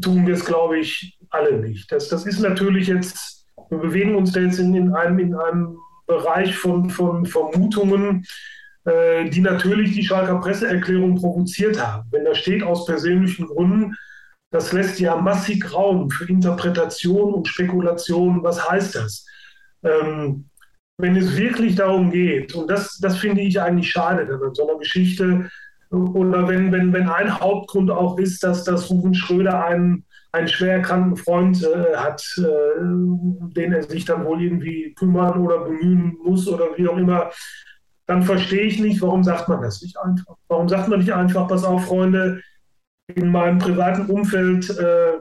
tun 0.00 0.26
wir 0.26 0.34
es, 0.34 0.44
glaube 0.44 0.78
ich, 0.78 1.18
alle 1.30 1.58
nicht. 1.58 1.90
Das, 1.90 2.08
das 2.08 2.26
ist 2.26 2.40
natürlich 2.40 2.88
jetzt, 2.88 3.46
wir 3.68 3.78
bewegen 3.78 4.14
uns 4.14 4.34
jetzt 4.34 4.58
in, 4.58 4.74
in, 4.74 4.92
einem, 4.92 5.18
in 5.18 5.34
einem 5.34 5.76
Bereich 6.06 6.56
von, 6.56 6.90
von 6.90 7.26
Vermutungen, 7.26 8.24
die 8.86 9.40
natürlich 9.42 9.92
die 9.92 10.02
Schalker 10.02 10.40
Presseerklärung 10.40 11.16
provoziert 11.16 11.78
haben. 11.84 12.08
Wenn 12.10 12.24
da 12.24 12.34
steht 12.34 12.62
aus 12.62 12.86
persönlichen 12.86 13.46
Gründen, 13.46 13.94
das 14.50 14.72
lässt 14.72 14.98
ja 14.98 15.16
massig 15.16 15.72
Raum 15.72 16.10
für 16.10 16.28
Interpretation 16.28 17.34
und 17.34 17.46
Spekulation. 17.46 18.42
Was 18.42 18.68
heißt 18.68 18.96
das? 18.96 19.26
Ähm, 19.82 20.46
wenn 20.98 21.16
es 21.16 21.36
wirklich 21.36 21.76
darum 21.76 22.10
geht, 22.10 22.54
und 22.54 22.70
das, 22.70 22.98
das 22.98 23.18
finde 23.18 23.42
ich 23.42 23.60
eigentlich 23.60 23.90
schade 23.90 24.22
an 24.22 24.54
so 24.54 24.68
einer 24.68 24.78
Geschichte, 24.78 25.50
oder 25.90 26.46
wenn, 26.46 26.70
wenn, 26.70 26.92
wenn 26.92 27.08
ein 27.08 27.40
Hauptgrund 27.40 27.90
auch 27.90 28.18
ist, 28.18 28.44
dass, 28.44 28.62
dass 28.64 28.90
Ruben 28.90 29.14
Schröder 29.14 29.64
einen, 29.64 30.04
einen 30.30 30.46
schwer 30.46 30.74
erkrankten 30.74 31.16
Freund 31.16 31.64
äh, 31.64 31.96
hat, 31.96 32.22
äh, 32.38 32.44
den 33.56 33.72
er 33.72 33.82
sich 33.82 34.04
dann 34.04 34.24
wohl 34.24 34.40
irgendwie 34.40 34.94
kümmern 34.94 35.40
oder 35.40 35.64
bemühen 35.64 36.16
muss 36.22 36.46
oder 36.46 36.66
wie 36.76 36.86
auch 36.86 36.96
immer, 36.96 37.30
dann 38.10 38.24
verstehe 38.24 38.62
ich 38.62 38.80
nicht, 38.80 39.00
warum 39.02 39.22
sagt 39.22 39.48
man 39.48 39.62
das 39.62 39.80
nicht 39.82 39.96
einfach? 39.96 40.34
Warum 40.48 40.68
sagt 40.68 40.88
man 40.88 40.98
nicht 40.98 41.14
einfach, 41.14 41.46
pass 41.46 41.62
auf, 41.62 41.86
Freunde, 41.86 42.42
in 43.14 43.30
meinem 43.30 43.58
privaten 43.58 44.10
Umfeld 44.10 44.68
äh, 44.68 45.18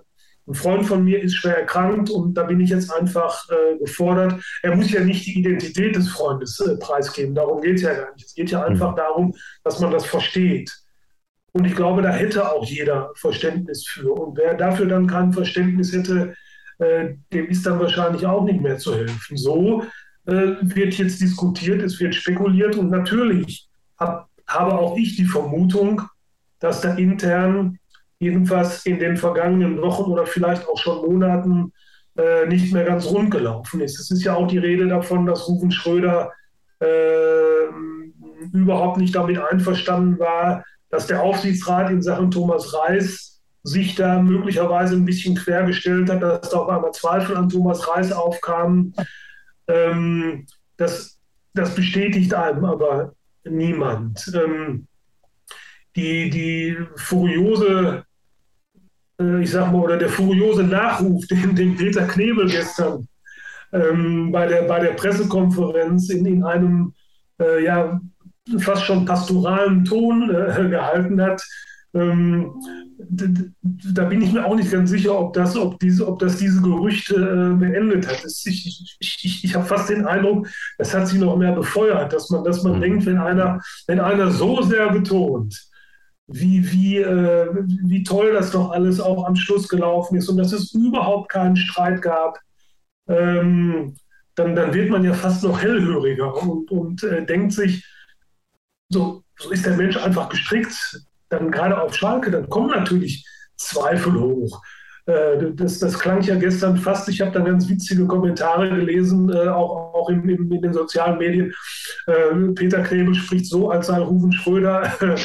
ein 0.47 0.55
Freund 0.55 0.87
von 0.87 1.03
mir 1.03 1.21
ist 1.21 1.35
schwer 1.35 1.59
erkrankt 1.59 2.09
und 2.09 2.33
da 2.33 2.43
bin 2.43 2.59
ich 2.59 2.71
jetzt 2.71 2.91
einfach 2.91 3.47
äh, 3.49 3.77
gefordert. 3.77 4.41
Er 4.63 4.75
muss 4.75 4.91
ja 4.91 5.01
nicht 5.01 5.23
die 5.27 5.37
Identität 5.37 5.95
des 5.95 6.09
Freundes 6.09 6.59
äh, 6.61 6.77
preisgeben, 6.77 7.35
darum 7.35 7.61
geht 7.61 7.75
es 7.75 7.83
ja 7.83 7.93
gar 7.93 8.11
nicht. 8.13 8.25
Es 8.25 8.33
geht 8.33 8.49
ja 8.49 8.63
einfach 8.63 8.93
mhm. 8.93 8.97
darum, 8.97 9.35
dass 9.63 9.79
man 9.79 9.91
das 9.91 10.05
versteht. 10.05 10.75
Und 11.51 11.65
ich 11.65 11.75
glaube, 11.75 12.01
da 12.01 12.09
hätte 12.09 12.51
auch 12.51 12.65
jeder 12.65 13.11
Verständnis 13.15 13.85
für. 13.87 14.11
Und 14.13 14.35
wer 14.35 14.55
dafür 14.55 14.87
dann 14.87 15.05
kein 15.05 15.31
Verständnis 15.31 15.93
hätte, 15.93 16.33
äh, 16.79 17.13
dem 17.31 17.49
ist 17.49 17.67
dann 17.67 17.79
wahrscheinlich 17.79 18.25
auch 18.25 18.43
nicht 18.43 18.61
mehr 18.61 18.79
zu 18.79 18.95
helfen. 18.95 19.37
So 19.37 19.83
äh, 20.31 20.57
wird 20.61 20.93
jetzt 20.95 21.21
diskutiert, 21.21 21.81
es 21.81 21.99
wird 21.99 22.15
spekuliert 22.15 22.75
und 22.75 22.89
natürlich 22.89 23.67
hab, 23.97 24.29
habe 24.47 24.77
auch 24.77 24.97
ich 24.97 25.15
die 25.15 25.25
Vermutung, 25.25 26.01
dass 26.59 26.81
da 26.81 26.95
intern 26.95 27.79
jedenfalls 28.19 28.85
in 28.85 28.99
den 28.99 29.17
vergangenen 29.17 29.81
Wochen 29.81 30.11
oder 30.11 30.25
vielleicht 30.25 30.67
auch 30.67 30.77
schon 30.77 31.05
Monaten 31.09 31.71
äh, 32.17 32.47
nicht 32.47 32.73
mehr 32.73 32.83
ganz 32.83 33.05
rund 33.05 33.31
gelaufen 33.31 33.81
ist. 33.81 33.99
Es 33.99 34.11
ist 34.11 34.23
ja 34.23 34.35
auch 34.35 34.47
die 34.47 34.57
Rede 34.57 34.87
davon, 34.87 35.25
dass 35.25 35.47
Rufen 35.47 35.71
Schröder 35.71 36.31
äh, 36.79 37.65
überhaupt 38.51 38.97
nicht 38.97 39.15
damit 39.15 39.37
einverstanden 39.37 40.19
war, 40.19 40.63
dass 40.89 41.07
der 41.07 41.21
Aufsichtsrat 41.21 41.91
in 41.91 42.01
Sachen 42.01 42.31
Thomas 42.31 42.73
Reis 42.73 43.41
sich 43.63 43.95
da 43.95 44.21
möglicherweise 44.21 44.95
ein 44.95 45.05
bisschen 45.05 45.35
quergestellt 45.35 46.09
hat, 46.09 46.21
dass 46.21 46.49
da 46.49 46.59
auf 46.59 46.69
einmal 46.69 46.91
Zweifel 46.91 47.37
an 47.37 47.49
Thomas 47.49 47.87
Reis 47.87 48.11
aufkamen. 48.11 48.93
Ähm, 49.69 50.45
das, 50.75 51.19
das 51.53 51.73
bestätigt 51.73 52.33
einem 52.33 52.65
aber 52.65 53.13
niemand. 53.45 54.29
Ähm, 54.35 54.87
die, 55.95 56.29
die 56.29 56.77
furiose 56.95 58.03
äh, 59.19 59.41
ich 59.41 59.51
sag 59.51 59.71
mal, 59.71 59.81
oder 59.81 59.97
der 59.97 60.09
furiose 60.09 60.63
Nachruf, 60.63 61.25
den, 61.29 61.55
den 61.55 61.75
Peter 61.75 62.07
Knebel 62.07 62.49
gestern 62.49 63.07
ähm, 63.71 64.31
bei, 64.31 64.47
der, 64.47 64.63
bei 64.63 64.79
der 64.79 64.91
Pressekonferenz 64.91 66.09
in, 66.09 66.25
in 66.25 66.43
einem 66.43 66.93
äh, 67.39 67.63
ja, 67.63 67.99
fast 68.59 68.85
schon 68.85 69.05
pastoralen 69.05 69.85
Ton 69.85 70.33
äh, 70.33 70.67
gehalten 70.69 71.21
hat, 71.21 71.43
ähm, 71.93 72.53
da 72.97 74.05
bin 74.05 74.21
ich 74.21 74.33
mir 74.33 74.45
auch 74.45 74.55
nicht 74.55 74.71
ganz 74.71 74.89
sicher, 74.89 75.17
ob 75.17 75.33
das, 75.33 75.55
ob 75.55 75.79
diese, 75.79 76.07
ob 76.07 76.19
das 76.19 76.37
diese 76.37 76.61
Gerüchte 76.61 77.15
äh, 77.15 77.57
beendet 77.57 78.07
hat. 78.07 78.23
Das, 78.23 78.45
ich 78.45 78.97
ich, 78.99 79.19
ich, 79.23 79.43
ich 79.43 79.55
habe 79.55 79.65
fast 79.65 79.89
den 79.89 80.05
Eindruck, 80.05 80.47
das 80.77 80.93
hat 80.93 81.07
sie 81.07 81.17
noch 81.17 81.37
mehr 81.37 81.53
befeuert, 81.53 82.13
dass 82.13 82.29
man, 82.29 82.43
dass 82.43 82.63
man 82.63 82.77
mhm. 82.77 82.81
denkt, 82.81 83.05
wenn 83.05 83.17
einer, 83.17 83.61
wenn 83.87 83.99
einer 83.99 84.29
so 84.31 84.61
sehr 84.61 84.91
betont, 84.91 85.69
wie, 86.27 86.71
wie, 86.71 86.97
äh, 86.97 87.47
wie 87.85 88.03
toll 88.03 88.33
das 88.33 88.51
doch 88.51 88.71
alles 88.71 88.99
auch 88.99 89.25
am 89.25 89.35
Schluss 89.35 89.67
gelaufen 89.67 90.17
ist 90.17 90.29
und 90.29 90.37
dass 90.37 90.51
es 90.51 90.73
überhaupt 90.73 91.29
keinen 91.29 91.55
Streit 91.55 92.01
gab, 92.01 92.39
ähm, 93.07 93.95
dann, 94.35 94.55
dann 94.55 94.73
wird 94.73 94.89
man 94.89 95.03
ja 95.03 95.13
fast 95.13 95.43
noch 95.43 95.59
hellhöriger 95.59 96.33
und, 96.35 96.69
und 96.69 97.03
äh, 97.03 97.25
denkt 97.25 97.53
sich, 97.53 97.83
so, 98.89 99.23
so 99.37 99.49
ist 99.49 99.65
der 99.65 99.75
Mensch 99.75 99.97
einfach 99.97 100.29
gestrickt. 100.29 101.01
Dann 101.29 101.51
gerade 101.51 101.79
auf 101.81 101.95
Schalke, 101.95 102.31
dann 102.31 102.49
kommen 102.49 102.69
natürlich 102.69 103.25
Zweifel 103.55 104.19
hoch. 104.19 104.61
Äh, 105.05 105.53
das, 105.53 105.79
das 105.79 105.97
klang 105.97 106.21
ja 106.21 106.35
gestern 106.35 106.77
fast, 106.77 107.09
ich 107.09 107.21
habe 107.21 107.31
da 107.31 107.39
ganz 107.39 107.67
witzige 107.67 108.05
Kommentare 108.05 108.69
gelesen, 108.69 109.29
äh, 109.29 109.47
auch, 109.47 109.93
auch 109.93 110.09
in, 110.09 110.27
in, 110.27 110.51
in, 110.51 110.61
den 110.61 110.73
sozialen 110.73 111.17
Medien. 111.17 111.53
Äh, 112.07 112.53
Peter 112.53 112.83
Knebel 112.83 113.15
spricht 113.15 113.47
so, 113.47 113.69
als 113.69 113.87
sei 113.87 113.99
Rufen 113.99 114.31
Schröder 114.31 114.91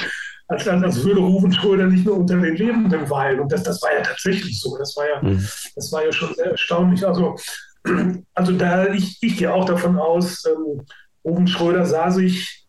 als, 0.49 0.69
als 0.69 1.05
würde 1.05 1.21
Rufen 1.21 1.53
Schröder 1.53 1.87
nicht 1.87 2.05
nur 2.05 2.19
unter 2.19 2.37
den 2.39 2.57
Lebenden 2.57 3.09
weilen. 3.11 3.41
Und 3.41 3.53
das, 3.53 3.63
das 3.63 3.81
war 3.83 3.95
ja 3.95 4.03
tatsächlich 4.03 4.61
so. 4.61 4.77
Das 4.79 4.97
war 4.97 5.07
ja, 5.09 5.23
mhm. 5.23 5.47
das 5.75 5.93
war 5.93 6.05
ja 6.05 6.13
schon 6.13 6.35
sehr 6.35 6.53
erstaunlich. 6.53 7.07
Also, 7.07 7.37
also 8.35 8.53
da, 8.53 8.93
ich, 8.93 9.19
ich 9.23 9.39
gehe 9.39 9.53
auch 9.53 9.65
davon 9.65 9.99
aus, 9.99 10.45
ähm, 10.47 10.83
Rufen 11.25 11.47
Schröder 11.47 11.87
sah 11.87 12.11
sich 12.11 12.67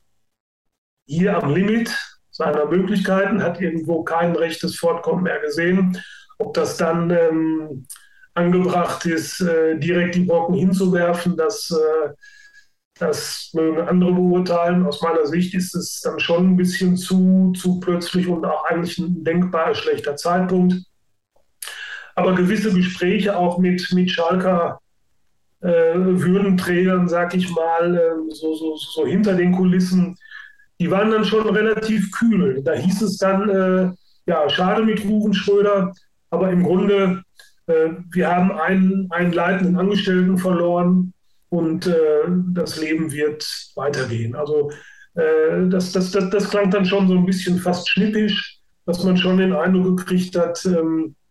hier 1.06 1.42
am 1.42 1.54
Limit 1.54 1.94
seiner 2.36 2.65
Möglichkeiten, 2.65 3.42
hat 3.42 3.62
irgendwo 3.62 4.04
kein 4.04 4.36
rechtes 4.36 4.75
Fortkommen 4.75 5.24
mehr 5.24 5.39
gesehen. 5.39 5.98
Ob 6.38 6.54
das 6.54 6.75
dann 6.77 7.10
ähm, 7.10 7.88
angebracht 8.34 9.06
ist, 9.06 9.39
äh, 9.39 9.77
direkt 9.80 10.15
die 10.15 10.25
Brocken 10.25 10.56
hinzuwerfen, 10.56 11.38
das 11.38 11.72
äh, 11.72 12.10
das 12.98 13.50
mögen 13.54 13.82
andere 13.82 14.13
beurteilen. 14.13 14.86
Aus 14.86 15.01
meiner 15.01 15.25
Sicht 15.25 15.54
ist 15.54 15.75
es 15.75 16.00
dann 16.01 16.20
schon 16.20 16.51
ein 16.51 16.58
bisschen 16.58 16.96
zu, 16.96 17.51
zu 17.58 17.80
plötzlich 17.80 18.27
und 18.27 18.46
auch 18.46 18.65
eigentlich 18.65 18.98
ein 18.98 19.24
denkbar 19.24 19.75
schlechter 19.75 20.15
Zeitpunkt. 20.15 20.75
Aber 22.15 22.34
gewisse 22.36 22.74
Gespräche 22.74 23.36
auch 23.36 23.58
mit, 23.58 23.86
mit 23.94 24.10
Schalker 24.10 24.80
äh, 25.60 25.68
Würdenträgern, 25.68 27.10
sag 27.10 27.34
ich 27.36 27.50
mal, 27.50 27.98
äh, 27.98 28.34
so, 28.34 28.56
so, 28.56 28.77
so 28.77 29.06
hinter 29.06 29.34
den 29.34 29.51
Kulissen, 29.51 30.18
die 30.79 30.91
waren 30.91 31.12
dann 31.12 31.25
schon 31.25 31.48
relativ 31.50 32.12
kühl. 32.12 32.62
Da 32.63 32.74
hieß 32.74 33.01
es 33.01 33.17
dann, 33.17 33.50
äh, 33.50 33.91
ja, 34.25 34.50
schade 34.50 34.84
mit 34.84 35.05
Rufen 35.05 35.34
Schröder, 35.34 35.94
aber 36.29 36.51
im 36.51 36.63
Grunde, 36.63 37.24
äh, 37.67 37.89
wir 38.12 38.29
haben 38.29 38.51
einen, 38.51 39.08
einen 39.12 39.32
leitenden 39.32 39.77
Angestellten 39.77 40.38
verloren 40.38 41.13
und 41.50 41.88
äh, 41.88 42.24
das 42.53 42.79
Leben 42.79 43.12
wird 43.12 43.48
weitergehen. 43.75 44.36
Also 44.36 44.72
äh, 45.15 45.67
das, 45.70 45.91
das, 45.91 46.12
das, 46.12 46.29
das, 46.29 46.50
klang 46.50 46.72
dann 46.72 46.86
schon 46.86 47.08
so 47.08 47.15
ein 47.15 47.25
bisschen 47.25 47.58
fast 47.60 47.89
schnippisch, 47.89 48.60
dass 48.86 49.03
man 49.03 49.17
schon 49.17 49.38
den 49.38 49.53
Eindruck 49.53 50.00
gekriegt 50.00 50.38
hat, 50.38 50.63
ähm, 50.65 51.15
äh, 51.15 51.25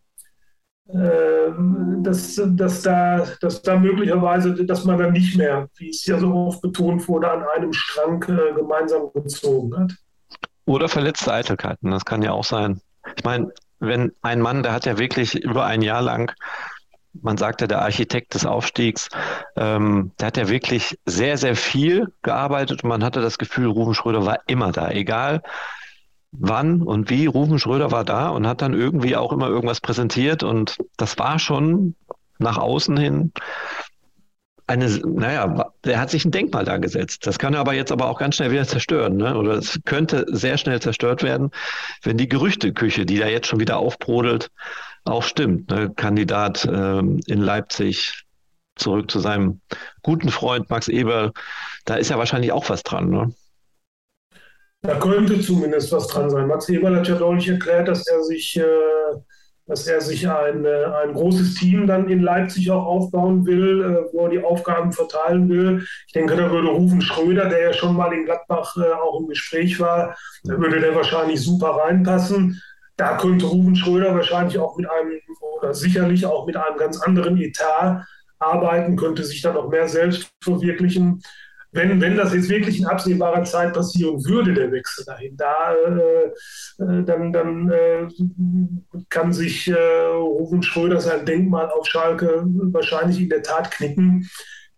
dass, 0.87 2.41
dass, 2.45 2.83
da, 2.83 3.27
dass 3.41 3.63
da 3.63 3.77
möglicherweise, 3.79 4.53
dass 4.65 4.85
man 4.85 4.99
dann 4.99 5.13
nicht 5.13 5.37
mehr, 5.37 5.69
wie 5.77 5.89
es 5.89 6.05
ja 6.05 6.19
so 6.19 6.33
oft 6.33 6.61
betont 6.61 7.09
wurde, 7.09 7.31
an 7.31 7.43
einem 7.57 7.73
Strang 7.73 8.23
äh, 8.25 8.53
gemeinsam 8.55 9.11
gezogen 9.15 9.75
hat. 9.77 9.93
Oder 10.67 10.89
verletzte 10.89 11.33
Eitelkeiten, 11.33 11.91
das 11.91 12.05
kann 12.05 12.23
ja 12.23 12.33
auch 12.33 12.45
sein. 12.45 12.81
Ich 13.17 13.25
meine, 13.25 13.51
wenn 13.81 14.13
ein 14.23 14.41
Mann, 14.41 14.63
der 14.63 14.73
hat 14.73 14.85
ja 14.85 14.99
wirklich 14.99 15.35
über 15.35 15.65
ein 15.65 15.83
Jahr 15.83 16.03
lang 16.03 16.33
man 17.23 17.37
sagte, 17.37 17.69
der 17.69 17.83
Architekt 17.83 18.35
des 18.35 18.45
Aufstiegs, 18.45 19.09
ähm, 19.55 20.11
der 20.19 20.27
hat 20.27 20.37
ja 20.37 20.49
wirklich 20.49 20.99
sehr, 21.07 21.39
sehr 21.39 21.55
viel 21.55 22.13
gearbeitet 22.23 22.83
und 22.83 22.89
man 22.89 23.05
hatte 23.05 23.21
das 23.21 23.39
Gefühl, 23.39 23.69
Rufen 23.69 23.95
Schröder 23.95 24.27
war 24.27 24.41
immer 24.49 24.73
da, 24.73 24.91
egal 24.91 25.41
wann 26.39 26.83
und 26.83 27.11
wie. 27.11 27.27
Rufen 27.27 27.59
Schröder 27.59 27.91
war 27.91 28.05
da 28.05 28.29
und 28.29 28.47
hat 28.47 28.63
dann 28.63 28.75
irgendwie 28.75 29.17
auch 29.17 29.33
immer 29.33 29.49
irgendwas 29.49 29.81
präsentiert 29.81 30.43
und 30.43 30.79
das 30.97 31.19
war 31.19 31.39
schon 31.39 31.95
nach 32.39 32.59
außen 32.59 32.97
hin 32.97 33.33
eine, 34.67 34.89
naja, 34.89 35.71
er 35.83 36.01
hat 36.01 36.11
sich 36.11 36.25
ein 36.25 36.31
Denkmal 36.31 36.65
da 36.65 36.79
gesetzt. 36.79 37.27
Das 37.27 37.39
kann 37.39 37.55
er 37.55 37.61
aber 37.61 37.75
jetzt 37.75 37.93
aber 37.93 38.09
auch 38.09 38.19
ganz 38.19 38.37
schnell 38.37 38.51
wieder 38.51 38.67
zerstören, 38.67 39.17
ne? 39.17 39.37
Oder 39.37 39.55
es 39.55 39.79
könnte 39.85 40.25
sehr 40.29 40.57
schnell 40.57 40.81
zerstört 40.81 41.23
werden, 41.23 41.51
wenn 42.03 42.17
die 42.17 42.29
Gerüchteküche, 42.29 43.05
die 43.05 43.19
da 43.19 43.27
jetzt 43.27 43.47
schon 43.47 43.61
wieder 43.61 43.79
aufbrodelt, 43.79 44.51
auch 45.05 45.23
stimmt. 45.23 45.71
Ne? 45.71 45.93
Kandidat 45.95 46.67
ähm, 46.71 47.21
in 47.27 47.43
Leipzig 47.43 48.25
zurück 48.77 49.11
zu 49.11 49.21
seinem 49.21 49.61
guten 50.03 50.31
Freund 50.31 50.71
Max 50.71 50.89
Eber, 50.89 51.33
da 51.85 51.97
ist 51.97 52.09
ja 52.09 52.19
wahrscheinlich 52.19 52.53
auch 52.53 52.69
was 52.71 52.83
dran. 52.83 53.11
Ne? 53.11 53.35
Da 54.85 54.99
könnte 54.99 55.41
zumindest 55.41 55.91
was 55.93 56.09
dran 56.09 56.29
sein. 56.29 56.47
Max 56.47 56.69
Eber 56.69 56.95
hat 56.95 57.09
ja 57.09 57.15
deutlich 57.15 57.49
erklärt, 57.49 57.89
dass 57.89 58.07
er 58.07 58.23
sich 58.23 58.59
äh, 58.59 58.65
dass 59.67 59.87
er 59.87 60.03
sich 60.03 60.29
ein, 60.29 60.67
äh, 60.67 60.85
ein 61.03 61.15
großes 61.15 61.55
Team 61.55 61.87
dann 61.87 62.11
in 62.11 62.21
Leipzig 62.21 62.71
auch 62.71 62.85
aufbauen 62.85 63.47
will, 63.47 63.83
äh, 63.83 64.13
wo 64.13 64.25
er 64.25 64.31
die 64.31 64.45
Aufgaben 64.45 64.93
verteilen 64.93 65.49
will. 65.49 65.87
Ich 66.07 66.13
denke, 66.13 66.37
da 66.37 66.51
würde 66.51 66.69
Rufen 66.69 67.01
Schröder, 67.01 67.49
der 67.49 67.63
ja 67.63 67.73
schon 67.73 67.97
mal 67.97 68.13
in 68.13 68.27
Gladbach 68.27 68.77
äh, 68.77 68.93
auch 68.93 69.21
im 69.21 69.29
Gespräch 69.29 69.81
war, 69.81 70.15
da 70.43 70.59
würde 70.59 70.81
der 70.81 70.95
wahrscheinlich 70.95 71.41
super 71.41 71.71
reinpassen. 71.83 72.61
Da 72.99 73.17
könnte 73.17 73.47
Rufen 73.47 73.77
Schröder 73.77 74.15
wahrscheinlich 74.15 74.59
auch 74.59 74.77
mit 74.77 74.87
einem 74.89 75.19
oder 75.59 75.73
sicherlich 75.73 76.27
auch 76.27 76.47
mit 76.47 76.59
einem 76.59 76.77
ganz 76.77 77.01
anderen 77.01 77.39
Etat 77.39 78.05
arbeiten, 78.39 78.97
könnte 78.97 79.25
sich 79.25 79.41
dann 79.41 79.57
auch 79.57 79.71
mehr 79.71 79.89
selbst 79.89 80.31
verwirklichen 80.43 81.23
wenn, 81.75 82.01
wenn 82.01 82.17
das 82.17 82.33
jetzt 82.33 82.49
wirklich 82.49 82.79
in 82.79 82.87
absehbarer 82.87 83.45
Zeit 83.45 83.75
passieren 83.75 84.25
würde, 84.25 84.55
der 84.55 84.71
Wechsel 84.71 85.05
dahin, 85.05 85.37
da, 85.37 85.75
äh, 85.75 86.27
äh, 86.83 87.05
dann, 87.05 87.33
dann 87.33 87.71
äh, 87.71 88.09
kann 89.11 89.33
sich 89.33 89.69
äh, 89.69 89.75
Rufen 89.75 90.63
Schröder 90.63 91.01
sein 91.01 91.27
Denkmal 91.27 91.69
auf 91.71 91.87
Schalke 91.87 92.45
wahrscheinlich 92.45 93.21
in 93.21 93.29
der 93.29 93.43
Tat 93.43 93.73
knicken. 93.73 94.29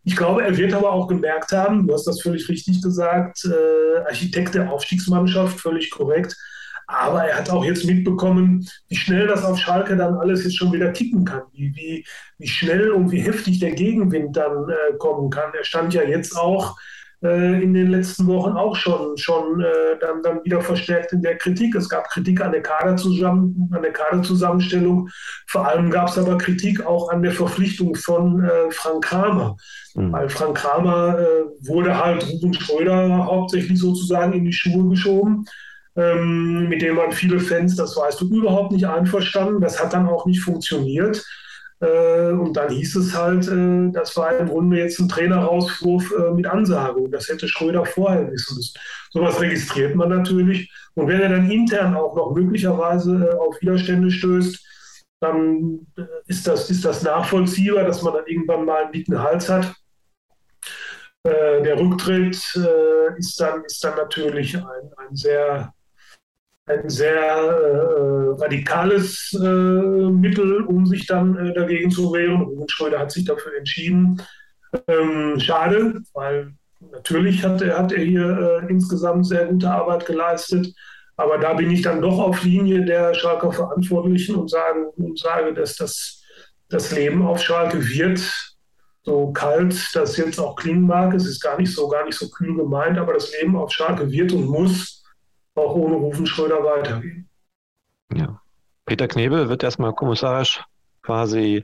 Ich 0.05 0.17
glaube, 0.17 0.43
er 0.43 0.57
wird 0.57 0.73
aber 0.73 0.93
auch 0.93 1.07
gemerkt 1.07 1.53
haben, 1.53 1.87
du 1.87 1.93
hast 1.93 2.07
das 2.07 2.23
völlig 2.23 2.49
richtig 2.49 2.81
gesagt, 2.81 3.45
äh, 3.45 3.99
Architekt 4.07 4.55
der 4.55 4.73
Aufstiegsmannschaft, 4.73 5.61
völlig 5.61 5.91
korrekt. 5.91 6.35
Aber 6.87 7.25
er 7.25 7.39
hat 7.39 7.51
auch 7.51 7.65
jetzt 7.65 7.85
mitbekommen, 7.85 8.67
wie 8.89 8.97
schnell 8.97 9.27
das 9.27 9.45
auf 9.45 9.59
Schalke 9.59 9.97
dann 9.97 10.15
alles 10.15 10.45
jetzt 10.45 10.57
schon 10.57 10.73
wieder 10.73 10.93
kippen 10.93 11.25
kann, 11.25 11.43
wie, 11.53 11.75
wie, 11.75 12.07
wie 12.39 12.49
schnell 12.49 12.91
und 12.91 13.11
wie 13.11 13.21
heftig 13.21 13.59
der 13.59 13.73
Gegenwind 13.73 14.37
dann 14.37 14.69
äh, 14.69 14.97
kommen 14.99 15.31
kann. 15.31 15.53
Er 15.57 15.65
stand 15.65 15.95
ja 15.95 16.03
jetzt 16.03 16.37
auch 16.37 16.77
äh, 17.23 17.63
in 17.63 17.75
den 17.75 17.91
letzten 17.91 18.27
Wochen 18.27 18.53
auch 18.53 18.77
schon, 18.77 19.17
schon 19.17 19.61
äh, 19.61 19.99
dann, 20.01 20.23
dann 20.23 20.45
wieder 20.45 20.61
verstärkt 20.61 21.13
in 21.13 21.23
der 21.23 21.37
Kritik. 21.39 21.75
Es 21.75 21.89
gab 21.89 22.09
Kritik 22.09 22.41
an 22.41 22.53
der, 22.53 22.63
Kaderzusammen 22.63 23.69
an 23.73 23.83
der 23.83 23.93
Kaderzusammenstellung. 23.93 25.09
Vor 25.49 25.67
allem 25.67 25.91
gab 25.91 26.09
es 26.09 26.19
aber 26.19 26.39
Kritik 26.39 26.85
auch 26.87 27.11
an 27.11 27.23
der 27.23 27.33
Verpflichtung 27.33 27.95
von 27.97 28.45
äh, 28.45 28.71
Frank 28.71 29.05
Kramer. 29.05 29.57
Mhm. 29.95 30.13
Weil 30.13 30.29
Frank 30.29 30.59
Kramer 30.59 31.19
äh, 31.19 31.69
wurde 31.69 31.97
halt 31.97 32.25
Ruben 32.29 32.55
Schröder 32.55 33.27
hauptsächlich 33.27 33.81
sozusagen 33.81 34.33
in 34.35 34.45
die 34.45 34.53
Schuhe 34.53 34.89
geschoben 34.89 35.47
ähm, 35.97 36.69
mit 36.69 36.83
dem 36.83 36.97
waren 36.97 37.13
viele 37.13 37.41
Fans, 37.41 37.75
das 37.75 37.97
weißt 37.97 38.21
du, 38.21 38.29
überhaupt 38.29 38.73
nicht 38.73 38.87
einverstanden. 38.87 39.61
Das 39.61 39.83
hat 39.83 39.95
dann 39.95 40.09
auch 40.09 40.27
nicht 40.27 40.41
funktioniert. 40.41 41.25
Äh, 41.81 42.31
und 42.31 42.55
dann 42.55 42.71
hieß 42.71 42.97
es 42.97 43.15
halt, 43.15 43.49
äh, 43.49 43.91
das 43.93 44.17
war 44.17 44.37
im 44.37 44.49
Grunde 44.49 44.79
jetzt 44.79 44.99
ein 44.99 45.09
Trainerauswurf 45.09 46.13
äh, 46.13 46.31
mit 46.33 46.47
Ansagung. 46.47 47.11
Das 47.11 47.29
hätte 47.29 47.49
Schröder 47.49 47.85
vorher 47.85 48.31
wissen 48.31 48.57
müssen. 48.57 48.79
Sowas 49.11 49.41
registriert 49.41 49.95
man 49.95 50.11
natürlich. 50.11 50.71
Und 50.95 51.09
wenn 51.09 51.21
er 51.21 51.31
dann 51.31 51.51
intern 51.51 51.97
auch 51.97 52.15
noch 52.15 52.35
möglicherweise 52.35 53.31
äh, 53.31 53.35
auf 53.35 53.61
Widerstände 53.61 54.11
stößt, 54.11 54.65
dann 55.21 55.87
äh, 55.97 56.03
ist, 56.27 56.47
das, 56.47 56.71
ist 56.71 56.85
das 56.85 57.03
nachvollziehbar, 57.03 57.85
dass 57.85 58.03
man 58.03 58.15
dann 58.15 58.27
irgendwann 58.27 58.67
mal 58.67 58.85
einen 58.85 58.93
dicken 58.93 59.23
Hals 59.23 59.49
hat. 59.49 59.75
Äh, 61.25 61.63
der 61.63 61.79
Rücktritt 61.79 62.37
ist, 63.17 63.41
dann, 63.41 63.65
ist 63.65 63.83
dann 63.83 63.97
natürlich 63.97 64.57
ein, 64.57 64.91
ein 64.97 65.15
sehr 65.17 65.75
ein 66.67 66.91
sehr 66.91 67.15
äh, 67.15 68.43
radikales 68.43 69.33
äh, 69.41 69.47
Mittel, 69.47 70.63
um 70.63 70.85
sich 70.85 71.07
dann 71.07 71.37
äh, 71.37 71.55
dagegen 71.55 71.91
zu 71.91 72.13
wehren. 72.13 72.43
Ruben 72.43 72.69
Schröder 72.69 72.99
hat 72.99 73.13
sich 73.13 73.25
dafür 73.25 73.57
entschieden. 73.57 74.21
Ähm, 74.89 75.39
schade, 75.39 76.03
weil 76.13 76.53
natürlich 76.91 77.45
hat 77.45 77.63
er, 77.63 77.79
hat 77.79 77.93
er 77.93 78.03
hier 78.03 78.63
äh, 78.63 78.71
insgesamt 78.71 79.27
sehr 79.27 79.47
gute 79.47 79.71
Arbeit 79.71 80.07
geleistet. 80.07 80.75
Aber 81.17 81.39
da 81.39 81.55
bin 81.55 81.71
ich 81.71 81.83
dann 81.83 82.03
doch 82.03 82.19
auf 82.19 82.43
Linie 82.43 82.85
der 82.85 83.15
Schalker 83.15 83.53
Verantwortlichen 83.53 84.35
und, 84.35 84.51
sagen, 84.51 84.87
und 84.97 85.19
sage, 85.19 85.55
dass 85.55 85.77
das, 85.77 86.23
das 86.69 86.91
Leben 86.91 87.25
auf 87.25 87.41
Schalke 87.41 87.79
wird, 87.89 88.21
so 89.05 89.33
kalt 89.33 89.95
das 89.95 90.17
jetzt 90.17 90.41
auch 90.41 90.57
klingen 90.57 90.83
mag, 90.83 91.15
es 91.15 91.27
ist 91.27 91.41
gar 91.41 91.59
nicht 91.59 91.73
so, 91.73 91.89
gar 91.89 92.05
nicht 92.05 92.19
so 92.19 92.29
kühl 92.29 92.57
gemeint, 92.57 92.99
aber 92.99 93.15
das 93.15 93.33
Leben 93.39 93.57
auf 93.57 93.71
Schalke 93.71 94.11
wird 94.11 94.33
und 94.33 94.47
muss 94.47 95.05
auch 95.57 95.75
ohne 95.75 95.97
Rufen 95.97 96.27
Schröder 96.27 96.63
weitergehen. 96.63 97.29
Ja. 98.13 98.41
Peter 98.85 99.09
Knebel 99.09 99.49
wird 99.49 99.65
erstmal 99.65 99.93
kommissarisch 99.93 100.63
quasi 101.03 101.63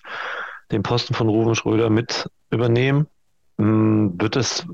den 0.70 0.82
Posten 0.82 1.14
von 1.14 1.28
Rufen 1.28 1.54
Schröder 1.54 1.90
mit 1.90 2.28
übernehmen. 2.50 3.06
Hm, 3.58 4.20
wird 4.20 4.36
es 4.36 4.66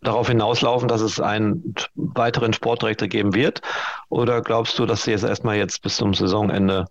darauf 0.00 0.28
hinauslaufen, 0.28 0.88
dass 0.88 1.00
es 1.00 1.20
einen 1.20 1.74
weiteren 1.94 2.52
Sportdirektor 2.52 3.08
geben 3.08 3.34
wird? 3.34 3.60
Oder 4.08 4.42
glaubst 4.42 4.78
du, 4.78 4.86
dass 4.86 5.04
sie 5.04 5.12
es 5.12 5.22
erstmal 5.22 5.56
jetzt 5.56 5.82
bis 5.82 5.96
zum 5.96 6.14
Saisonende 6.14 6.86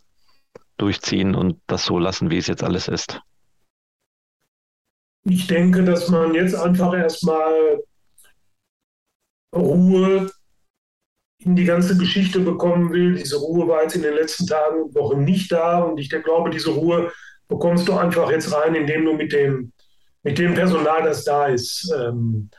durchziehen 0.78 1.36
und 1.36 1.60
das 1.68 1.86
so 1.86 2.00
lassen, 2.00 2.30
wie 2.30 2.38
es 2.38 2.48
jetzt 2.48 2.64
alles 2.64 2.88
ist? 2.88 3.22
Ich 5.24 5.48
denke, 5.48 5.84
dass 5.84 6.10
man 6.10 6.36
jetzt 6.36 6.56
einfach 6.56 6.94
erstmal 6.94 7.82
Ruhe 9.56 10.30
in 11.46 11.56
die 11.56 11.66
ganze 11.66 11.98
Geschichte 11.98 12.40
bekommen 12.40 12.92
will. 12.92 13.16
Diese 13.16 13.38
Ruhe 13.38 13.68
war 13.68 13.84
jetzt 13.84 13.96
in 13.96 14.02
den 14.02 14.16
letzten 14.16 14.48
Tagen 14.48 14.82
und 14.82 14.96
Wochen 14.96 15.24
nicht 15.24 15.52
da 15.52 15.80
und 15.80 16.00
ich 16.00 16.10
glaube, 16.10 16.50
diese 16.50 16.72
Ruhe 16.72 17.12
bekommst 17.48 17.88
du 17.88 17.94
einfach 17.94 18.32
jetzt 18.32 18.52
rein, 18.54 18.74
indem 18.74 19.06
du 19.06 19.14
mit 19.14 19.32
dem, 19.32 19.72
mit 20.24 20.38
dem 20.40 20.56
Personal, 20.56 21.04
das 21.04 21.24
da 21.24 21.46
ist, 21.46 21.94
ähm, 21.96 22.50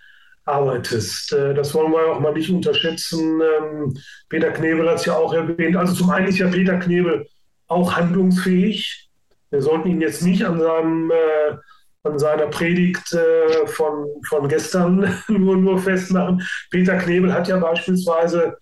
arbeitest. 0.45 1.33
Äh, 1.33 1.55
das 1.55 1.75
wollen 1.75 1.93
wir 1.93 2.13
auch 2.13 2.21
mal 2.21 2.33
nicht 2.33 2.51
unterschätzen. 2.51 3.41
Ähm, 3.41 3.97
Peter 4.29 4.53
Knebel 4.53 4.89
hat 4.89 5.01
es 5.01 5.07
ja 5.07 5.17
auch 5.17 5.35
erwähnt. 5.35 5.77
Also 5.77 5.95
zum 5.95 6.11
einen 6.11 6.29
ist 6.29 6.39
ja 6.39 6.49
Peter 6.49 6.79
Knebel 6.79 7.27
auch 7.67 7.97
handlungsfähig. 7.97 9.11
Wir 9.51 9.63
sollten 9.63 9.89
ihn 9.89 10.01
jetzt 10.01 10.23
nicht 10.23 10.45
an 10.45 10.61
seinem 10.61 11.11
äh, 11.11 11.57
an 12.05 12.19
seiner 12.21 12.47
Predigt 12.47 13.13
äh, 13.13 13.67
von, 13.67 14.07
von 14.29 14.49
gestern 14.49 15.13
nur, 15.29 15.57
nur 15.57 15.79
festmachen. 15.79 16.41
Peter 16.71 16.97
Knebel 16.97 17.33
hat 17.33 17.49
ja 17.49 17.59
beispielsweise 17.59 18.57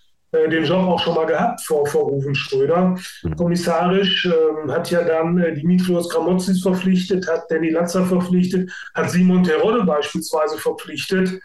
den 0.49 0.65
Job 0.65 0.87
auch 0.87 1.01
schon 1.01 1.15
mal 1.15 1.27
gehabt 1.27 1.61
vor, 1.65 1.87
vor 1.87 2.05
Rufen 2.05 2.35
Schröder. 2.35 2.97
Mhm. 3.23 3.37
Kommissarisch 3.37 4.27
ähm, 4.27 4.71
hat 4.71 4.91
ja 4.91 5.03
dann 5.03 5.39
äh, 5.39 5.55
Dimitrios 5.55 6.09
Gramotzis 6.09 6.63
verpflichtet, 6.63 7.29
hat 7.29 7.51
Danny 7.51 7.71
Latzer 7.71 8.05
verpflichtet, 8.05 8.71
hat 8.95 9.11
Simon 9.11 9.45
Terodde 9.45 9.85
beispielsweise 9.85 10.59
verpflichtet, 10.59 11.41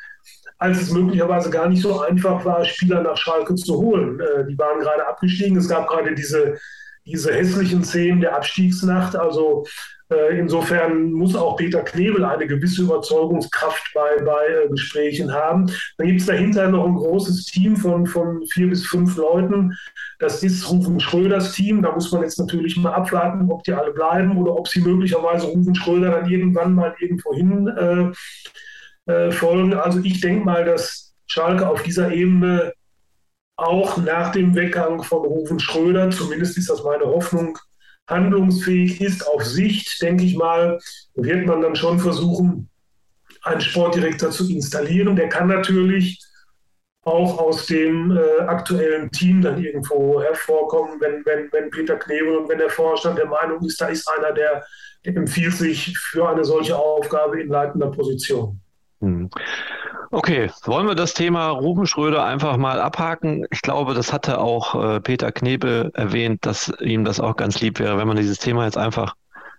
als 0.57 0.81
es 0.81 0.91
möglicherweise 0.91 1.49
gar 1.49 1.69
nicht 1.69 1.81
so 1.81 2.01
einfach 2.01 2.43
war, 2.43 2.65
Spieler 2.65 3.01
nach 3.01 3.17
Schalke 3.17 3.55
zu 3.55 3.77
holen. 3.77 4.19
Äh, 4.19 4.45
die 4.47 4.57
waren 4.57 4.79
gerade 4.79 5.07
abgestiegen. 5.07 5.57
Es 5.57 5.69
gab 5.69 5.87
gerade 5.87 6.13
diese, 6.13 6.57
diese 7.05 7.33
hässlichen 7.33 7.83
Szenen 7.83 8.21
der 8.21 8.35
Abstiegsnacht. 8.35 9.15
Also 9.15 9.65
äh, 9.65 9.98
insofern 10.09 11.11
muss 11.11 11.35
auch 11.35 11.55
Peter 11.57 11.83
Knebel 11.83 12.25
eine 12.25 12.47
gewisse 12.47 12.81
Überzeugungskraft 12.81 13.91
bei, 13.93 14.21
bei 14.23 14.45
äh, 14.47 14.69
Gesprächen 14.69 15.31
haben. 15.31 15.71
Dann 15.97 16.07
gibt 16.07 16.21
es 16.21 16.25
dahinter 16.25 16.67
noch 16.69 16.85
ein 16.85 16.95
großes 16.95 17.45
Team 17.45 17.77
von, 17.77 18.07
von 18.07 18.45
vier 18.47 18.69
bis 18.69 18.85
fünf 18.87 19.15
Leuten. 19.17 19.77
Das 20.17 20.41
ist 20.41 20.69
Rufen 20.69 20.99
Schröders 20.99 21.53
Team. 21.53 21.81
Da 21.81 21.91
muss 21.91 22.11
man 22.11 22.23
jetzt 22.23 22.39
natürlich 22.39 22.75
mal 22.77 22.93
abwarten, 22.93 23.51
ob 23.51 23.63
die 23.63 23.73
alle 23.73 23.93
bleiben 23.93 24.37
oder 24.37 24.55
ob 24.55 24.67
sie 24.67 24.81
möglicherweise 24.81 25.47
Rufen 25.47 25.75
Schröder 25.75 26.11
dann 26.11 26.29
irgendwann 26.29 26.73
mal 26.73 26.95
irgendwo 26.99 27.33
hin 27.35 27.67
äh, 29.05 29.11
äh, 29.11 29.31
folgen. 29.31 29.73
Also 29.73 29.99
ich 30.03 30.21
denke 30.21 30.43
mal, 30.43 30.65
dass 30.65 31.13
Schalke 31.27 31.67
auf 31.67 31.83
dieser 31.83 32.11
Ebene 32.11 32.73
auch 33.57 33.97
nach 33.97 34.31
dem 34.31 34.55
Weggang 34.55 35.03
von 35.03 35.25
Rufen 35.25 35.59
Schröder, 35.59 36.09
zumindest 36.09 36.57
ist 36.57 36.69
das 36.69 36.83
meine 36.83 37.05
Hoffnung, 37.05 37.57
handlungsfähig 38.09 39.01
ist 39.01 39.27
auf 39.27 39.45
Sicht, 39.45 40.01
denke 40.01 40.23
ich 40.23 40.35
mal, 40.35 40.79
wird 41.15 41.45
man 41.45 41.61
dann 41.61 41.75
schon 41.75 41.99
versuchen, 41.99 42.69
einen 43.43 43.61
Sportdirektor 43.61 44.31
zu 44.31 44.51
installieren. 44.51 45.15
Der 45.15 45.29
kann 45.29 45.47
natürlich 45.47 46.19
auch 47.03 47.37
aus 47.39 47.65
dem 47.65 48.11
äh, 48.11 48.41
aktuellen 48.41 49.09
Team 49.11 49.41
dann 49.41 49.63
irgendwo 49.63 50.21
hervorkommen, 50.21 50.99
wenn, 50.99 51.25
wenn, 51.25 51.51
wenn 51.51 51.69
Peter 51.69 51.95
Knebel 51.95 52.37
und 52.37 52.49
wenn 52.49 52.57
der 52.57 52.69
Vorstand 52.69 53.17
der 53.17 53.27
Meinung 53.27 53.63
ist, 53.65 53.79
da 53.79 53.87
ist 53.87 54.07
einer, 54.09 54.33
der, 54.33 54.63
der 55.05 55.15
empfiehlt 55.15 55.53
sich 55.53 55.97
für 55.97 56.29
eine 56.29 56.43
solche 56.43 56.77
Aufgabe 56.77 57.41
in 57.41 57.47
leitender 57.47 57.89
Position. 57.89 58.59
Hm. 58.99 59.29
Okay, 60.11 60.49
wollen 60.63 60.87
wir 60.87 60.95
das 60.95 61.13
Thema 61.13 61.49
Ruben 61.49 61.85
Schröder 61.85 62.25
einfach 62.25 62.57
mal 62.57 62.81
abhaken? 62.81 63.45
Ich 63.51 63.61
glaube, 63.61 63.93
das 63.93 64.11
hatte 64.11 64.39
auch 64.39 64.73
äh, 64.73 64.99
Peter 65.01 65.31
Knebel 65.31 65.91
erwähnt, 65.93 66.47
dass 66.47 66.73
ihm 66.79 67.05
das 67.05 67.19
auch 67.19 67.35
ganz 67.35 67.61
lieb 67.61 67.77
wäre, 67.77 67.97
wenn 67.99 68.07
man 68.07 68.17
dieses 68.17 68.39
Thema 68.39 68.65
jetzt 68.65 68.77
einfach 68.77 69.13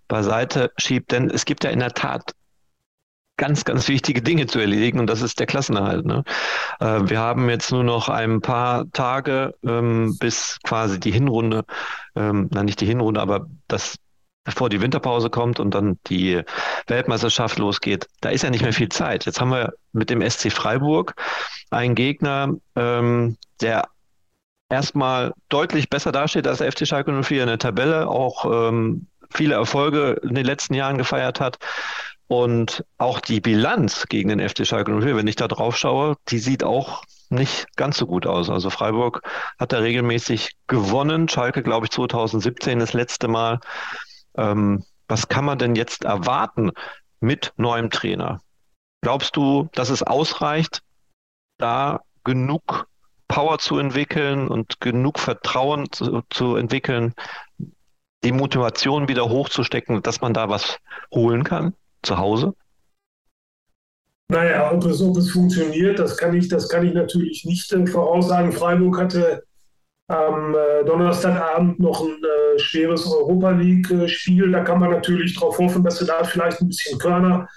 beiseite 0.09 0.73
schiebt. 0.77 1.13
Denn 1.13 1.31
es 1.31 1.45
gibt 1.45 1.63
ja 1.63 1.71
in 1.71 1.79
der 1.79 1.93
Tat 1.93 2.35
ganz, 3.37 3.65
ganz 3.65 3.89
wichtige 3.89 4.23
Dinge 4.23 4.47
zu 4.47 4.59
erledigen 4.59 4.99
und 4.99 5.07
das 5.07 5.23
ist 5.23 5.39
der 5.39 5.47
Klassenerhalt. 5.47 6.05
Ne? 6.05 6.25
Äh, 6.81 7.09
wir 7.09 7.21
haben 7.21 7.49
jetzt 7.49 7.71
nur 7.71 7.85
noch 7.85 8.09
ein 8.09 8.41
paar 8.41 8.91
Tage, 8.91 9.55
ähm, 9.65 10.17
bis 10.19 10.59
quasi 10.65 10.99
die 10.99 11.13
Hinrunde, 11.13 11.65
ähm, 12.17 12.49
nein, 12.51 12.67
nicht 12.67 12.81
die 12.81 12.87
Hinrunde, 12.87 13.21
aber 13.21 13.47
das 13.69 13.97
bevor 14.45 14.69
die 14.69 14.81
Winterpause 14.81 15.31
kommt 15.31 15.61
und 15.61 15.75
dann 15.75 15.99
die 16.07 16.43
Weltmeisterschaft 16.87 17.59
losgeht, 17.59 18.07
da 18.21 18.31
ist 18.31 18.43
ja 18.43 18.51
nicht 18.51 18.63
mehr 18.63 18.73
viel 18.73 18.89
Zeit. 18.89 19.27
Jetzt 19.27 19.41
haben 19.41 19.51
wir 19.51 19.75
mit 19.93 20.11
dem 20.11 20.29
SC 20.29 20.51
Freiburg 20.51 21.15
einen 21.71 21.95
Gegner, 21.95 22.55
ähm, 22.77 23.37
der 23.61 23.89
erstmal 24.71 25.33
deutlich 25.49 25.91
besser 25.91 26.13
dasteht 26.13 26.47
als 26.47 26.59
der 26.59 26.73
FC 26.73 26.87
Schalke 26.87 27.13
04 27.13 27.43
in 27.43 27.49
der 27.49 27.59
Tabelle, 27.59 28.09
auch 28.09 28.69
ähm, 28.69 29.07
viele 29.31 29.55
Erfolge 29.55 30.21
in 30.23 30.35
den 30.35 30.47
letzten 30.47 30.75
Jahren 30.75 30.99
gefeiert 30.99 31.41
hat. 31.41 31.59
Und 32.29 32.85
auch 32.97 33.19
die 33.19 33.41
Bilanz 33.41 34.07
gegen 34.09 34.29
den 34.29 34.49
FC 34.49 34.65
Schalke 34.65 34.93
04, 34.93 35.17
wenn 35.17 35.27
ich 35.27 35.35
da 35.35 35.49
drauf 35.49 35.77
schaue, 35.77 36.15
die 36.29 36.39
sieht 36.39 36.63
auch 36.63 37.03
nicht 37.29 37.67
ganz 37.77 37.99
so 37.99 38.07
gut 38.07 38.25
aus. 38.27 38.51
Also 38.51 38.71
Freiburg 38.71 39.23
hat 39.59 39.73
da 39.73 39.79
regelmäßig 39.79 40.53
gewonnen. 40.69 41.29
Schalke, 41.29 41.63
glaube 41.63 41.87
ich, 41.87 41.91
2017 41.91 42.79
das 42.79 42.93
letzte 42.93 43.27
Mal. 43.27 43.59
Ähm, 44.37 44.85
was 45.09 45.29
kann 45.29 45.45
man 45.45 45.59
denn 45.59 45.75
jetzt 45.75 46.05
erwarten 46.05 46.71
mit 47.21 47.53
neuem 47.57 47.91
Trainer? 47.91 48.41
Glaubst 49.03 49.37
du, 49.37 49.69
dass 49.73 49.91
es 49.91 50.03
ausreicht, 50.03 50.83
da 51.59 52.01
genug 52.25 52.87
Power 53.29 53.59
zu 53.59 53.79
entwickeln 53.79 54.49
und 54.49 54.81
genug 54.81 55.19
Vertrauen 55.19 55.91
zu, 55.93 56.23
zu 56.31 56.57
entwickeln, 56.57 57.15
die 58.25 58.33
Motivation 58.33 59.09
wieder 59.09 59.29
hochzustecken, 59.29 60.03
dass 60.03 60.21
man 60.21 60.35
da 60.35 60.49
was 60.49 60.79
holen 61.15 61.45
kann 61.45 61.75
zu 62.03 62.19
Hause? 62.19 62.55
Naja, 64.29 64.71
ob 64.73 64.85
es, 64.85 65.03
ob 65.03 65.17
es 65.17 65.31
funktioniert, 65.31 65.99
das 65.99 66.17
kann 66.17 66.35
ich, 66.35 66.49
das 66.49 66.69
kann 66.69 66.87
ich 66.87 66.95
natürlich 66.95 67.45
nicht 67.45 67.73
voraussagen. 67.89 68.53
Freiburg 68.53 68.99
hatte 68.99 69.45
am 70.11 70.57
äh, 70.57 70.85
Donnerstagabend 70.85 71.79
noch 71.79 72.03
ein 72.03 72.17
äh, 72.25 72.59
schweres 72.59 73.07
Europa 73.07 73.51
League-Spiel. 73.51 74.51
Da 74.51 74.65
kann 74.65 74.81
man 74.81 74.91
natürlich 74.91 75.35
darauf 75.35 75.59
hoffen, 75.59 75.85
dass 75.85 75.99
sie 75.99 76.07
da 76.07 76.25
vielleicht 76.25 76.61
ein 76.61 76.67
bisschen 76.67 76.99
Körner 76.99 77.49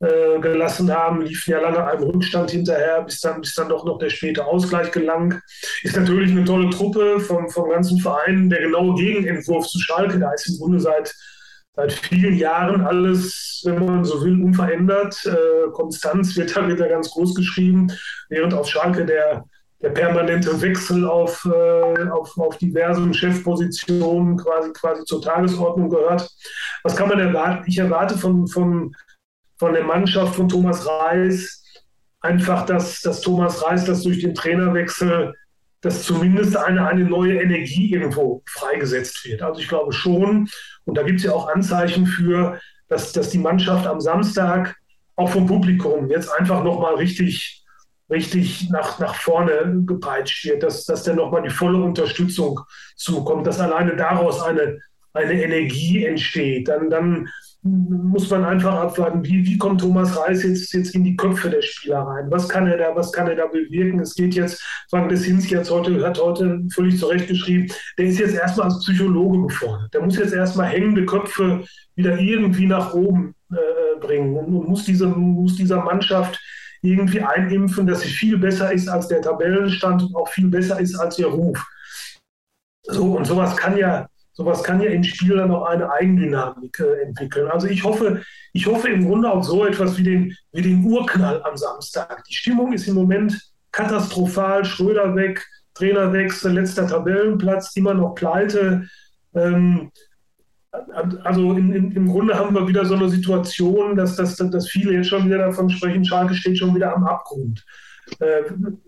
äh, 0.00 0.38
gelassen 0.38 0.94
haben, 0.94 1.22
liefen 1.22 1.52
ja 1.52 1.60
lange 1.60 1.82
einem 1.82 2.02
Rückstand 2.02 2.50
hinterher, 2.50 3.02
bis 3.02 3.20
dann, 3.20 3.40
bis 3.40 3.54
dann 3.54 3.70
doch 3.70 3.86
noch 3.86 3.98
der 3.98 4.10
späte 4.10 4.44
Ausgleich 4.44 4.90
gelang. 4.92 5.40
Ist 5.82 5.96
natürlich 5.96 6.30
eine 6.30 6.44
tolle 6.44 6.68
Truppe 6.68 7.20
vom, 7.20 7.48
vom 7.48 7.70
ganzen 7.70 7.98
Verein, 7.98 8.50
der 8.50 8.60
genaue 8.60 8.94
Gegenentwurf 8.96 9.66
zu 9.66 9.78
Schalke. 9.78 10.18
Da 10.18 10.30
ist 10.32 10.46
im 10.50 10.58
Grunde 10.58 10.80
seit, 10.80 11.14
seit 11.74 11.92
vielen 11.92 12.36
Jahren 12.36 12.82
alles, 12.82 13.62
wenn 13.64 13.82
man 13.82 14.04
so 14.04 14.22
will, 14.22 14.44
unverändert. 14.44 15.16
Äh, 15.24 15.70
Konstanz 15.72 16.36
wird 16.36 16.54
da, 16.54 16.68
wird 16.68 16.80
da 16.80 16.88
ganz 16.88 17.10
groß 17.10 17.34
geschrieben, 17.34 17.90
während 18.28 18.52
auf 18.52 18.68
Schalke 18.68 19.06
der, 19.06 19.44
der 19.84 19.90
permanente 19.90 20.60
Wechsel 20.60 21.06
auf, 21.06 21.44
äh, 21.44 22.08
auf, 22.08 22.36
auf 22.38 22.56
diversen 22.56 23.12
Chefpositionen 23.12 24.38
quasi, 24.38 24.72
quasi 24.72 25.04
zur 25.04 25.20
Tagesordnung 25.20 25.90
gehört. 25.90 26.28
Was 26.82 26.96
kann 26.96 27.08
man 27.08 27.20
erwarten? 27.20 27.64
Ich 27.66 27.78
erwarte 27.78 28.16
von, 28.16 28.48
von 28.48 28.94
von 29.58 29.72
der 29.72 29.84
Mannschaft 29.84 30.34
von 30.34 30.48
Thomas 30.48 30.86
Reis 30.86 31.62
einfach, 32.20 32.66
dass, 32.66 33.00
dass 33.00 33.20
Thomas 33.20 33.64
Reis 33.64 33.84
das 33.84 34.02
durch 34.02 34.20
den 34.20 34.34
Trainerwechsel, 34.34 35.34
dass 35.80 36.02
zumindest 36.02 36.56
eine, 36.56 36.86
eine 36.86 37.04
neue 37.04 37.40
Energie 37.40 37.92
irgendwo 37.92 38.42
freigesetzt 38.46 39.24
wird. 39.24 39.42
Also 39.42 39.60
ich 39.60 39.68
glaube 39.68 39.92
schon, 39.92 40.48
und 40.84 40.96
da 40.96 41.02
gibt 41.02 41.20
es 41.20 41.26
ja 41.26 41.32
auch 41.32 41.48
Anzeichen 41.48 42.06
für, 42.06 42.58
dass, 42.88 43.12
dass 43.12 43.30
die 43.30 43.38
Mannschaft 43.38 43.86
am 43.86 44.00
Samstag 44.00 44.76
auch 45.16 45.28
vom 45.28 45.46
Publikum 45.46 46.10
jetzt 46.10 46.30
einfach 46.30 46.64
nochmal 46.64 46.96
richtig, 46.96 47.63
richtig 48.14 48.70
nach, 48.70 48.98
nach 48.98 49.14
vorne 49.16 49.82
gepeitscht 49.84 50.44
wird, 50.44 50.62
dass, 50.62 50.84
dass 50.84 51.02
dann 51.02 51.16
nochmal 51.16 51.42
die 51.42 51.50
volle 51.50 51.78
Unterstützung 51.78 52.60
zukommt, 52.96 53.46
dass 53.46 53.60
alleine 53.60 53.96
daraus 53.96 54.40
eine, 54.40 54.80
eine 55.12 55.42
Energie 55.42 56.04
entsteht. 56.06 56.68
Dann, 56.68 56.90
dann 56.90 57.28
muss 57.64 58.28
man 58.28 58.44
einfach 58.44 58.74
abwarten, 58.74 59.24
wie, 59.24 59.44
wie 59.46 59.56
kommt 59.56 59.80
Thomas 59.80 60.18
Reis 60.18 60.42
jetzt, 60.42 60.72
jetzt 60.74 60.94
in 60.94 61.02
die 61.02 61.16
Köpfe 61.16 61.48
der 61.48 61.62
Spieler 61.62 62.00
rein? 62.00 62.30
Was 62.30 62.48
kann 62.48 62.66
er 62.66 62.76
da, 62.76 62.94
was 62.94 63.10
kann 63.10 63.26
er 63.26 63.36
da 63.36 63.46
bewirken? 63.46 64.00
Es 64.00 64.14
geht 64.14 64.34
jetzt, 64.34 64.62
Frank 64.90 65.08
Desinski 65.08 65.54
hat 65.54 65.70
heute, 65.70 66.06
hat 66.06 66.20
heute 66.20 66.60
völlig 66.74 66.98
zurecht 66.98 67.26
geschrieben, 67.26 67.72
der 67.96 68.06
ist 68.06 68.18
jetzt 68.18 68.34
erstmal 68.34 68.66
als 68.66 68.80
Psychologe 68.80 69.46
gefordert. 69.46 69.94
Der 69.94 70.02
muss 70.02 70.18
jetzt 70.18 70.34
erstmal 70.34 70.66
hängende 70.66 71.06
Köpfe 71.06 71.64
wieder 71.94 72.18
irgendwie 72.18 72.66
nach 72.66 72.92
oben 72.92 73.34
äh, 73.50 73.98
bringen 73.98 74.36
und, 74.36 74.54
und 74.54 74.68
muss, 74.68 74.84
diese, 74.84 75.06
muss 75.06 75.56
dieser 75.56 75.82
Mannschaft 75.82 76.38
irgendwie 76.84 77.20
einimpfen, 77.20 77.86
dass 77.86 78.00
sie 78.02 78.08
viel 78.08 78.38
besser 78.38 78.72
ist 78.72 78.88
als 78.88 79.08
der 79.08 79.22
Tabellenstand 79.22 80.02
und 80.02 80.14
auch 80.14 80.28
viel 80.28 80.48
besser 80.48 80.78
ist 80.78 80.94
als 80.96 81.18
ihr 81.18 81.28
Ruf. 81.28 81.64
So, 82.82 83.16
und 83.16 83.26
sowas 83.26 83.56
kann 83.56 83.76
ja, 83.78 84.06
sowas 84.32 84.62
kann 84.62 84.80
ja 84.80 84.90
in 84.90 85.02
Spielern 85.02 85.48
noch 85.48 85.64
eine 85.64 85.90
Eigendynamik 85.90 86.78
äh, 86.80 87.06
entwickeln. 87.06 87.48
Also 87.50 87.66
ich 87.68 87.82
hoffe, 87.82 88.22
ich 88.52 88.66
hoffe 88.66 88.90
im 88.90 89.06
Grunde 89.06 89.30
auf 89.30 89.44
so 89.44 89.64
etwas 89.64 89.96
wie 89.96 90.02
den, 90.02 90.36
wie 90.52 90.62
den 90.62 90.84
Urknall 90.84 91.42
am 91.44 91.56
Samstag. 91.56 92.22
Die 92.24 92.34
Stimmung 92.34 92.74
ist 92.74 92.86
im 92.86 92.94
Moment 92.94 93.40
katastrophal. 93.72 94.64
Schröder 94.66 95.16
weg, 95.16 95.46
Trainerwechsel, 95.72 96.52
letzter 96.52 96.86
Tabellenplatz, 96.86 97.74
immer 97.76 97.94
noch 97.94 98.14
pleite. 98.14 98.88
Ähm, 99.34 99.90
also 101.22 101.52
in, 101.52 101.72
in, 101.72 101.92
im 101.92 102.08
Grunde 102.08 102.34
haben 102.34 102.54
wir 102.54 102.66
wieder 102.66 102.84
so 102.84 102.94
eine 102.94 103.08
Situation, 103.08 103.96
dass, 103.96 104.16
dass, 104.16 104.36
dass 104.36 104.68
viele 104.68 104.92
jetzt 104.92 105.08
schon 105.08 105.26
wieder 105.26 105.38
davon 105.38 105.70
sprechen, 105.70 106.04
Schalke 106.04 106.34
steht 106.34 106.58
schon 106.58 106.74
wieder 106.74 106.94
am 106.94 107.04
Abgrund. 107.04 107.64
Äh, 108.18 108.42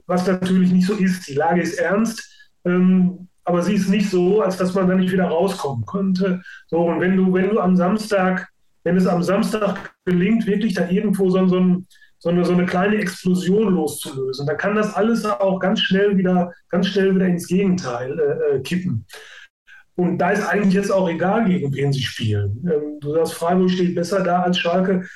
was 0.06 0.26
natürlich 0.26 0.72
nicht 0.72 0.86
so 0.86 0.94
ist. 0.94 1.26
Die 1.28 1.34
Lage 1.34 1.62
ist 1.62 1.78
ernst. 1.78 2.22
Ähm, 2.64 3.28
aber 3.44 3.62
sie 3.62 3.74
ist 3.74 3.88
nicht 3.88 4.10
so, 4.10 4.42
als 4.42 4.56
dass 4.56 4.74
man 4.74 4.88
da 4.88 4.94
nicht 4.96 5.12
wieder 5.12 5.26
rauskommen 5.26 5.86
könnte. 5.86 6.42
So, 6.66 6.78
und 6.80 7.00
wenn 7.00 7.16
du, 7.16 7.32
wenn 7.32 7.50
du 7.50 7.60
am 7.60 7.76
Samstag, 7.76 8.48
wenn 8.82 8.96
es 8.96 9.06
am 9.06 9.22
Samstag 9.22 9.94
gelingt, 10.04 10.46
wirklich 10.46 10.74
da 10.74 10.88
irgendwo 10.88 11.30
so, 11.30 11.46
so, 11.46 11.60
ein, 11.60 11.86
so, 12.18 12.30
eine, 12.30 12.44
so 12.44 12.52
eine 12.52 12.66
kleine 12.66 12.96
Explosion 12.96 13.72
loszulösen, 13.72 14.46
dann 14.46 14.56
kann 14.56 14.74
das 14.74 14.94
alles 14.94 15.24
auch 15.24 15.60
ganz 15.60 15.80
schnell 15.80 16.16
wieder, 16.16 16.52
ganz 16.70 16.88
schnell 16.88 17.14
wieder 17.14 17.26
ins 17.26 17.46
Gegenteil 17.46 18.18
äh, 18.18 18.56
äh 18.56 18.60
kippen. 18.62 19.06
Und 19.96 20.18
da 20.18 20.30
ist 20.30 20.46
eigentlich 20.46 20.74
jetzt 20.74 20.92
auch 20.92 21.08
egal, 21.08 21.46
gegen 21.46 21.74
wen 21.74 21.92
sie 21.92 22.02
spielen. 22.02 22.62
Ähm, 22.70 23.00
du 23.00 23.12
sagst, 23.12 23.34
Freiburg 23.34 23.70
steht 23.70 23.94
besser 23.94 24.22
da 24.22 24.42
als 24.42 24.58
Schalke. 24.58 25.06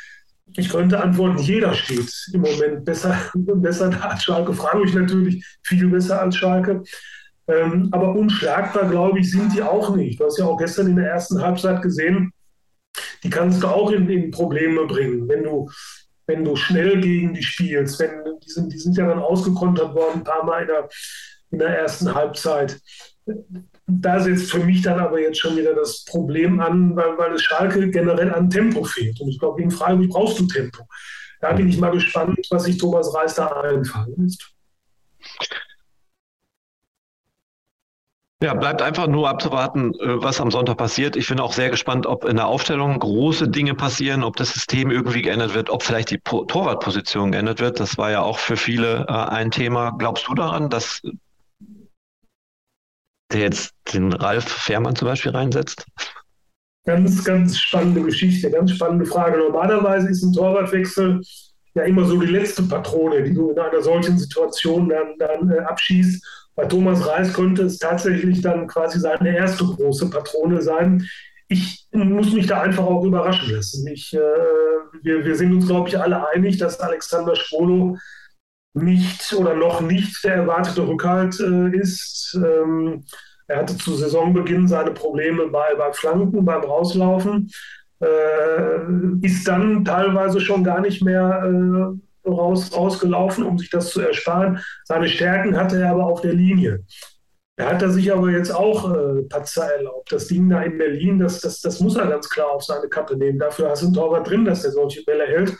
Ich 0.57 0.69
könnte 0.69 1.01
antworten, 1.01 1.39
jeder 1.39 1.75
steht 1.75 2.11
im 2.33 2.41
Moment 2.41 2.85
besser, 2.85 3.17
besser 3.35 3.91
da 3.91 4.01
als 4.01 4.25
Schalke. 4.25 4.55
Freiburg 4.55 4.93
natürlich 4.95 5.45
viel 5.63 5.89
besser 5.89 6.23
als 6.23 6.37
Schalke. 6.37 6.83
Ähm, 7.47 7.89
aber 7.93 8.15
unschlagbar, 8.15 8.89
glaube 8.89 9.21
ich, 9.21 9.31
sind 9.31 9.55
die 9.55 9.63
auch 9.63 9.95
nicht. 9.95 10.19
Du 10.19 10.25
hast 10.25 10.39
ja 10.39 10.47
auch 10.47 10.57
gestern 10.57 10.89
in 10.89 10.97
der 10.97 11.11
ersten 11.11 11.43
Halbzeit 11.43 11.83
gesehen, 11.83 12.33
die 13.23 13.31
kannst 13.31 13.63
du 13.63 13.69
auch 13.69 13.91
in, 13.91 14.09
in 14.09 14.31
Probleme 14.31 14.87
bringen, 14.87 15.29
wenn 15.29 15.45
du, 15.45 15.71
wenn 16.27 16.45
du 16.45 16.57
schnell 16.57 17.01
gegen 17.01 17.35
die 17.35 17.43
spielst. 17.43 17.99
Wenn, 17.99 18.11
die, 18.43 18.51
sind, 18.51 18.73
die 18.73 18.79
sind 18.79 18.97
ja 18.97 19.07
dann 19.07 19.19
ausgekontert 19.19 19.95
worden, 19.95 20.21
ein 20.21 20.25
paar 20.25 20.45
Mal 20.45 20.63
in 20.63 20.69
der, 20.69 20.89
in 21.51 21.59
der 21.59 21.79
ersten 21.81 22.15
Halbzeit. 22.15 22.81
Da 23.93 24.21
setzt 24.21 24.51
für 24.51 24.65
mich 24.65 24.83
dann 24.83 25.01
aber 25.01 25.21
jetzt 25.21 25.39
schon 25.39 25.57
wieder 25.57 25.75
das 25.75 26.05
Problem 26.05 26.61
an, 26.61 26.95
weil, 26.95 27.19
weil 27.19 27.33
es 27.35 27.43
Schalke 27.43 27.91
generell 27.91 28.33
an 28.33 28.49
Tempo 28.49 28.85
fehlt. 28.85 29.21
Und 29.21 29.29
ich 29.29 29.39
glaube, 29.39 29.63
in 29.63 29.71
Freiburg 29.71 30.11
brauchst 30.11 30.39
du 30.39 30.47
Tempo. 30.47 30.85
Da 31.41 31.53
bin 31.53 31.69
ich 31.69 31.79
mal 31.79 31.91
gespannt, 31.91 32.39
was 32.51 32.65
sich 32.65 32.79
Thomas 32.79 33.15
Reis 33.15 33.35
da 33.35 33.49
einfallen 33.49 34.15
lässt. 34.17 34.53
Ja, 38.43 38.55
bleibt 38.55 38.81
einfach 38.81 39.07
nur 39.07 39.29
abzuwarten, 39.29 39.93
äh, 40.01 40.23
was 40.23 40.41
am 40.41 40.51
Sonntag 40.51 40.79
passiert. 40.79 41.15
Ich 41.15 41.29
bin 41.29 41.41
auch 41.41 41.53
sehr 41.53 41.69
gespannt, 41.69 42.07
ob 42.07 42.25
in 42.25 42.37
der 42.37 42.47
Aufstellung 42.47 42.99
große 42.99 43.49
Dinge 43.49 43.75
passieren, 43.75 44.25
ob 44.25 44.37
das 44.37 44.55
System 44.55 44.91
irgendwie 44.91 45.21
geändert 45.21 45.53
wird, 45.53 45.69
ob 45.69 45.83
vielleicht 45.83 46.11
die 46.11 46.21
Torwartposition 46.21 47.33
geändert 47.33 47.61
wird. 47.61 47.81
Das 47.81 47.99
war 47.99 48.11
ja 48.11 48.23
auch 48.23 48.39
für 48.39 48.57
viele 48.57 49.05
äh, 49.09 49.13
ein 49.13 49.51
Thema. 49.51 49.91
Glaubst 49.99 50.27
du 50.27 50.35
daran, 50.35 50.71
dass 50.71 51.03
der 53.33 53.41
jetzt 53.41 53.73
den 53.93 54.13
Ralf 54.13 54.45
Fährmann 54.45 54.97
zum 54.97 55.09
Beispiel 55.09 55.33
reinsetzt? 55.33 55.87
Ganz, 56.87 57.25
ganz 57.25 57.59
spannende 57.59 58.03
Geschichte, 58.03 58.51
ganz 58.51 58.73
spannende 58.73 59.07
Frage. 59.07 59.39
Normalerweise 59.39 60.09
ist 60.09 60.23
ein 60.23 60.33
Torwartwechsel 60.33 61.21
ja 61.75 61.85
immer 61.85 62.05
so 62.05 62.19
die 62.21 62.27
letzte 62.27 62.63
Patrone, 62.65 63.23
die 63.23 63.35
du 63.35 63.51
in 63.51 63.59
einer 63.59 63.81
solchen 63.81 64.19
Situation 64.19 64.89
dann, 64.89 65.17
dann 65.19 65.51
äh, 65.51 65.61
abschießt 65.61 66.25
bei 66.61 66.67
Thomas 66.67 67.07
Reis 67.07 67.33
könnte 67.33 67.63
es 67.63 67.79
tatsächlich 67.79 68.43
dann 68.43 68.67
quasi 68.67 69.01
seine 69.01 69.35
erste 69.35 69.65
große 69.65 70.11
Patrone 70.11 70.61
sein. 70.61 71.07
Ich 71.49 71.87
muss 71.93 72.33
mich 72.33 72.47
da 72.47 72.61
einfach 72.61 72.85
auch 72.85 73.03
überraschen 73.05 73.55
lassen. 73.55 73.87
Ich, 73.87 74.13
äh, 74.13 74.19
wir, 75.03 75.25
wir 75.25 75.37
sind 75.37 75.55
uns, 75.55 75.67
glaube 75.67 75.89
ich, 75.89 75.99
alle 75.99 76.29
einig, 76.29 76.59
dass 76.59 76.81
Alexander 76.81 77.35
Schwolo 77.35 77.97
nicht 78.75 79.33
oder 79.33 79.55
noch 79.55 79.81
nicht 79.81 80.23
der 80.25 80.35
erwartete 80.37 80.87
Rückhalt 80.87 81.39
äh, 81.41 81.77
ist. 81.77 82.39
Ähm, 82.43 83.05
er 83.49 83.59
hatte 83.59 83.77
zu 83.77 83.95
Saisonbeginn 83.95 84.69
seine 84.69 84.93
Probleme 84.93 85.49
bei, 85.49 85.75
bei 85.75 85.93
Flanken, 85.93 86.45
beim 86.45 86.63
Rauslaufen, 86.63 87.51
äh, 88.01 89.27
ist 89.27 89.47
dann 89.49 89.85
teilweise 89.85 90.41
schon 90.41 90.63
gar 90.63 90.81
nicht 90.81 91.03
mehr 91.03 91.43
äh, 91.45 92.29
raus, 92.29 92.71
rausgelaufen, 92.73 93.45
um 93.45 93.59
sich 93.59 93.71
das 93.71 93.91
zu 93.91 94.01
ersparen. 94.01 94.61
Seine 94.85 95.09
Stärken 95.09 95.57
hatte 95.57 95.81
er 95.81 95.91
aber 95.91 96.07
auf 96.07 96.21
der 96.21 96.35
Linie. 96.35 96.85
Er 97.57 97.69
hat 97.69 97.83
er 97.83 97.91
sich 97.91 98.11
aber 98.11 98.31
jetzt 98.31 98.53
auch 98.53 98.91
äh, 98.91 99.23
Patzer 99.25 99.71
erlaubt. 99.71 100.11
Das 100.11 100.29
Ding 100.29 100.49
da 100.49 100.63
in 100.63 100.79
Berlin, 100.79 101.19
das, 101.19 101.41
das, 101.41 101.61
das 101.61 101.81
muss 101.81 101.97
er 101.97 102.07
ganz 102.07 102.31
klar 102.31 102.53
auf 102.53 102.65
seine 102.65 102.89
Kappe 102.89 103.17
nehmen. 103.17 103.39
Dafür 103.39 103.69
hast 103.69 103.83
du 103.83 103.87
einen 103.87 103.95
Torwart 103.95 104.29
drin, 104.29 104.47
dass 104.47 104.65
er 104.65 104.71
solche 104.71 105.05
Bälle 105.05 105.27
hält. 105.27 105.57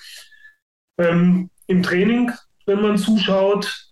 Ähm, 0.99 1.51
Im 1.67 1.83
Training, 1.83 2.31
wenn 2.71 2.83
man 2.83 2.97
zuschaut, 2.97 3.91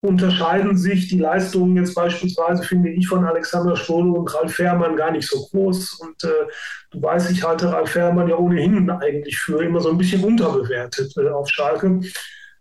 unterscheiden 0.00 0.76
sich 0.76 1.08
die 1.08 1.18
Leistungen 1.18 1.76
jetzt 1.76 1.94
beispielsweise, 1.94 2.62
finde 2.62 2.90
ich, 2.90 3.06
von 3.06 3.24
Alexander 3.24 3.76
Stoll 3.76 4.10
und 4.10 4.32
Ralf 4.34 4.54
Fährmann 4.54 4.96
gar 4.96 5.10
nicht 5.10 5.28
so 5.28 5.46
groß. 5.50 5.94
Und 6.00 6.24
äh, 6.24 6.46
du 6.92 7.02
weißt, 7.02 7.30
ich 7.30 7.42
halte 7.42 7.70
Ralf 7.70 7.90
Fährmann 7.90 8.28
ja 8.28 8.36
ohnehin 8.36 8.88
eigentlich 8.88 9.38
für 9.38 9.62
immer 9.62 9.80
so 9.80 9.90
ein 9.90 9.98
bisschen 9.98 10.24
unterbewertet 10.24 11.12
äh, 11.18 11.28
auf 11.28 11.48
Schalke. 11.48 12.00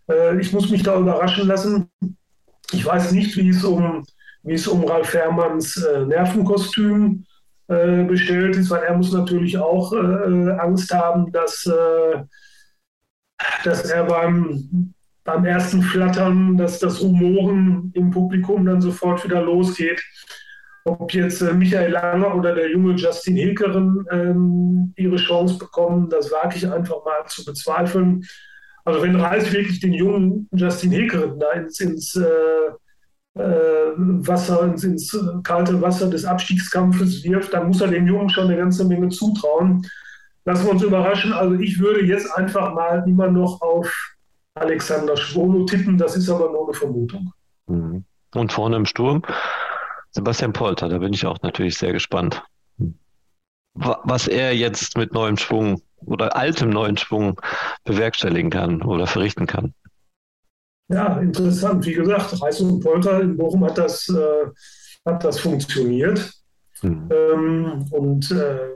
Äh, 0.10 0.40
ich 0.40 0.52
muss 0.52 0.70
mich 0.70 0.84
da 0.84 0.98
überraschen 0.98 1.48
lassen. 1.48 1.90
Ich 2.72 2.86
weiß 2.86 3.12
nicht, 3.12 3.38
wie 3.38 3.50
es 3.50 3.64
um, 3.64 4.06
wie 4.44 4.56
es 4.56 4.68
um 4.68 4.84
Ralf 4.84 5.10
Fährmanns 5.10 5.78
äh, 5.78 6.06
Nervenkostüm 6.06 7.26
äh, 7.68 8.04
bestellt 8.04 8.56
ist, 8.58 8.70
weil 8.72 8.84
er 8.84 8.98
muss 8.98 9.14
natürlich 9.14 9.58
auch 9.58 9.94
äh, 9.94 10.52
Angst 10.60 10.94
haben, 10.94 11.32
dass, 11.32 11.70
dass 13.64 13.90
er 13.90 14.04
beim 14.06 14.94
beim 15.26 15.44
ersten 15.44 15.82
Flattern, 15.82 16.56
dass 16.56 16.80
das 16.80 17.02
Rumoren 17.02 17.92
im 17.96 18.12
Publikum 18.12 18.64
dann 18.66 18.80
sofort 18.80 19.26
wieder 19.26 19.42
losgeht. 19.42 20.02
Ob 20.86 21.12
jetzt 21.14 21.42
äh, 21.42 21.52
Michael 21.52 21.92
Langer 21.92 22.36
oder 22.36 22.54
der 22.54 22.70
junge 22.70 22.94
Justin 22.94 23.36
Hilkeren 23.36 24.06
ähm, 24.12 24.94
ihre 24.96 25.16
Chance 25.16 25.58
bekommen, 25.58 26.10
das 26.10 26.32
wage 26.32 26.58
ich 26.58 26.72
einfach 26.72 27.04
mal 27.04 27.26
zu 27.28 27.44
bezweifeln. 27.44 28.24
Also 28.86 29.02
wenn 29.02 29.16
Reis 29.16 29.52
wirklich 29.52 29.80
den 29.80 29.94
jungen 29.94 30.48
Justin 30.52 30.92
Hilkeren 30.92 31.40
da 31.40 31.54
ins, 31.54 31.80
ins 31.80 32.16
äh, 32.16 33.42
äh, 33.42 33.94
Wasser, 33.98 34.64
ins, 34.64 34.84
ins, 34.84 35.18
kalte 35.44 35.82
Wasser 35.82 36.08
des 36.08 36.24
Abstiegskampfes 36.24 37.24
wirft, 37.24 37.52
dann 37.52 37.68
muss 37.68 37.82
er 37.82 37.88
dem 37.88 38.06
Jungen 38.06 38.30
schon 38.30 38.46
eine 38.46 38.58
ganze 38.58 38.86
Menge 38.86 39.10
zutrauen. 39.10 39.82
Lassen 40.46 40.66
wir 40.66 40.72
uns 40.72 40.84
überraschen. 40.84 41.34
Also 41.34 41.56
ich 41.56 41.80
würde 41.80 42.06
jetzt 42.06 42.32
einfach 42.32 42.74
mal 42.74 43.04
immer 43.08 43.28
noch 43.28 43.62
auf 43.62 44.16
Alexander 44.54 45.18
Schwolo 45.18 45.66
tippen. 45.66 45.98
Das 45.98 46.16
ist 46.16 46.30
aber 46.30 46.52
nur 46.52 46.66
eine 46.66 46.74
Vermutung. 46.74 47.34
Mhm. 47.68 48.06
Und 48.34 48.54
vorne 48.54 48.76
im 48.76 48.86
Sturm 48.86 49.24
Sebastian 50.12 50.54
Polter. 50.54 50.88
Da 50.88 50.98
bin 51.00 51.14
ich 51.14 51.26
auch 51.26 51.42
natürlich 51.42 51.78
sehr 51.78 51.92
gespannt, 51.92 52.42
was 53.74 54.28
er 54.28 54.56
jetzt 54.56 54.98
mit 54.98 55.14
neuem 55.14 55.38
Schwung 55.38 55.82
oder 55.98 56.36
altem 56.36 56.70
neuen 56.70 56.98
Schwung 56.98 57.42
bewerkstelligen 57.84 58.50
kann 58.50 58.82
oder 58.82 59.08
verrichten 59.08 59.48
kann. 59.48 59.74
Ja, 60.88 61.18
interessant. 61.20 61.86
Wie 61.86 61.94
gesagt, 61.94 62.42
Reis 62.42 62.62
und 62.62 62.80
Polter 62.82 63.22
in 63.22 63.36
Bochum 63.36 63.66
hat 63.66 63.78
das, 63.78 64.08
äh, 64.08 64.46
hat 65.04 65.24
das 65.24 65.40
funktioniert. 65.40 66.32
Mhm. 66.82 67.10
Ähm, 67.12 67.86
und 67.92 68.32
äh, 68.32 68.70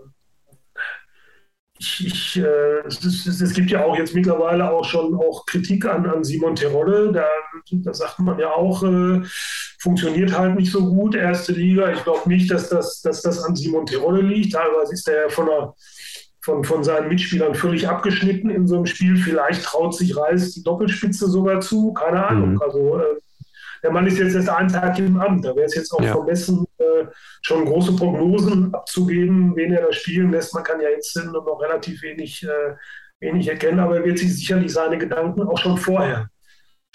ich, 1.79 2.05
ich, 2.05 2.37
äh, 2.37 2.79
es, 2.85 3.03
es, 3.05 3.39
es, 3.39 3.53
gibt 3.53 3.71
ja 3.71 3.85
auch 3.85 3.97
jetzt 3.97 4.13
mittlerweile 4.13 4.69
auch 4.69 4.83
schon 4.83 5.15
auch 5.15 5.45
Kritik 5.45 5.85
an, 5.85 6.05
an 6.05 6.25
Simon 6.25 6.53
Terodde. 6.53 7.13
Da, 7.13 7.25
da 7.71 7.93
sagt 7.93 8.19
man 8.19 8.37
ja 8.37 8.51
auch, 8.51 8.83
äh, 8.83 9.21
funktioniert 9.79 10.37
halt 10.37 10.55
nicht 10.55 10.73
so 10.73 10.85
gut, 10.85 11.15
erste 11.15 11.53
Liga. 11.53 11.89
Ich 11.93 12.03
glaube 12.03 12.27
nicht, 12.27 12.51
dass 12.51 12.67
das, 12.67 13.01
dass 13.01 13.21
das 13.21 13.41
an 13.45 13.55
Simon 13.55 13.85
Terodde 13.85 14.21
liegt. 14.21 14.53
Teilweise 14.53 14.93
ist 14.93 15.07
er 15.07 15.21
ja 15.23 15.29
von, 15.29 15.45
der, 15.45 15.73
von, 16.41 16.65
von 16.65 16.83
seinen 16.83 17.07
Mitspielern 17.07 17.55
völlig 17.55 17.87
abgeschnitten 17.87 18.49
in 18.49 18.67
so 18.67 18.75
einem 18.75 18.85
Spiel. 18.85 19.15
Vielleicht 19.15 19.63
traut 19.63 19.95
sich 19.95 20.17
Reis 20.17 20.51
die 20.51 20.63
Doppelspitze 20.63 21.29
sogar 21.29 21.61
zu, 21.61 21.93
keine 21.93 22.27
Ahnung. 22.27 22.53
Mhm. 22.55 22.61
Also 22.61 22.99
äh, 22.99 23.19
der 23.83 23.91
Mann 23.91 24.05
ist 24.05 24.17
jetzt 24.17 24.35
erst 24.35 24.49
einen 24.49 24.67
Tag 24.67 24.99
im 24.99 25.17
Amt. 25.17 25.45
Da 25.45 25.55
wäre 25.55 25.65
es 25.65 25.75
jetzt 25.75 25.93
auch 25.93 26.01
ja. 26.01 26.11
vermessen, 26.11 26.65
schon 27.41 27.65
große 27.65 27.95
Prognosen 27.95 28.73
abzugeben, 28.73 29.55
wen 29.55 29.73
er 29.73 29.87
da 29.87 29.93
spielen 29.93 30.31
lässt. 30.31 30.53
Man 30.53 30.63
kann 30.63 30.81
ja 30.81 30.89
jetzt 30.89 31.15
noch 31.15 31.61
relativ 31.61 32.01
wenig, 32.01 32.43
äh, 32.43 32.75
wenig 33.19 33.47
erkennen, 33.47 33.79
aber 33.79 33.97
er 33.97 34.05
wird 34.05 34.19
sich 34.19 34.35
sicherlich 34.35 34.73
seine 34.73 34.97
Gedanken 34.97 35.43
auch 35.43 35.57
schon 35.57 35.77
vorher 35.77 36.29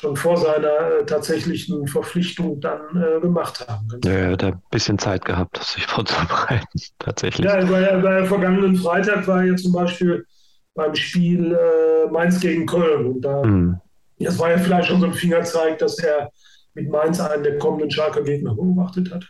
schon 0.01 0.17
vor 0.17 0.37
seiner 0.37 1.01
äh, 1.01 1.07
tatsächlichen 1.07 1.87
Verpflichtung 1.87 2.61
dann 2.61 2.81
äh, 2.97 3.21
gemacht 3.21 3.65
haben. 3.67 3.89
Ja, 4.05 4.11
er 4.11 4.33
hat 4.33 4.45
ein 4.45 4.63
bisschen 4.71 4.99
Zeit 4.99 5.25
gehabt, 5.25 5.57
sich 5.63 5.87
vorzubereiten, 5.87 6.81
tatsächlich. 6.99 7.47
Ja, 7.47 7.65
bei, 7.65 7.97
bei 7.99 8.25
vergangenen 8.25 8.77
Freitag 8.77 9.27
war 9.27 9.45
er 9.45 9.57
zum 9.57 9.73
Beispiel 9.73 10.27
beim 10.75 10.95
Spiel 10.95 11.53
äh, 11.53 12.11
Mainz 12.11 12.41
gegen 12.41 12.67
Köln. 12.67 13.07
Und 13.07 13.21
da, 13.23 13.45
mhm. 13.45 13.81
das 14.19 14.39
war 14.39 14.51
ja 14.51 14.59
vielleicht 14.59 14.89
schon 14.89 15.01
so 15.01 15.07
ein 15.07 15.15
Fingerzeig, 15.15 15.79
dass 15.79 15.99
er 15.99 16.31
mit 16.75 16.91
Mainz 16.91 17.21
einen 17.21 17.45
der 17.45 17.59
kommenden 17.59 17.91
Schalker 17.91 18.23
Gegner 18.23 18.55
beobachtet 18.55 19.13
hat. 19.13 19.25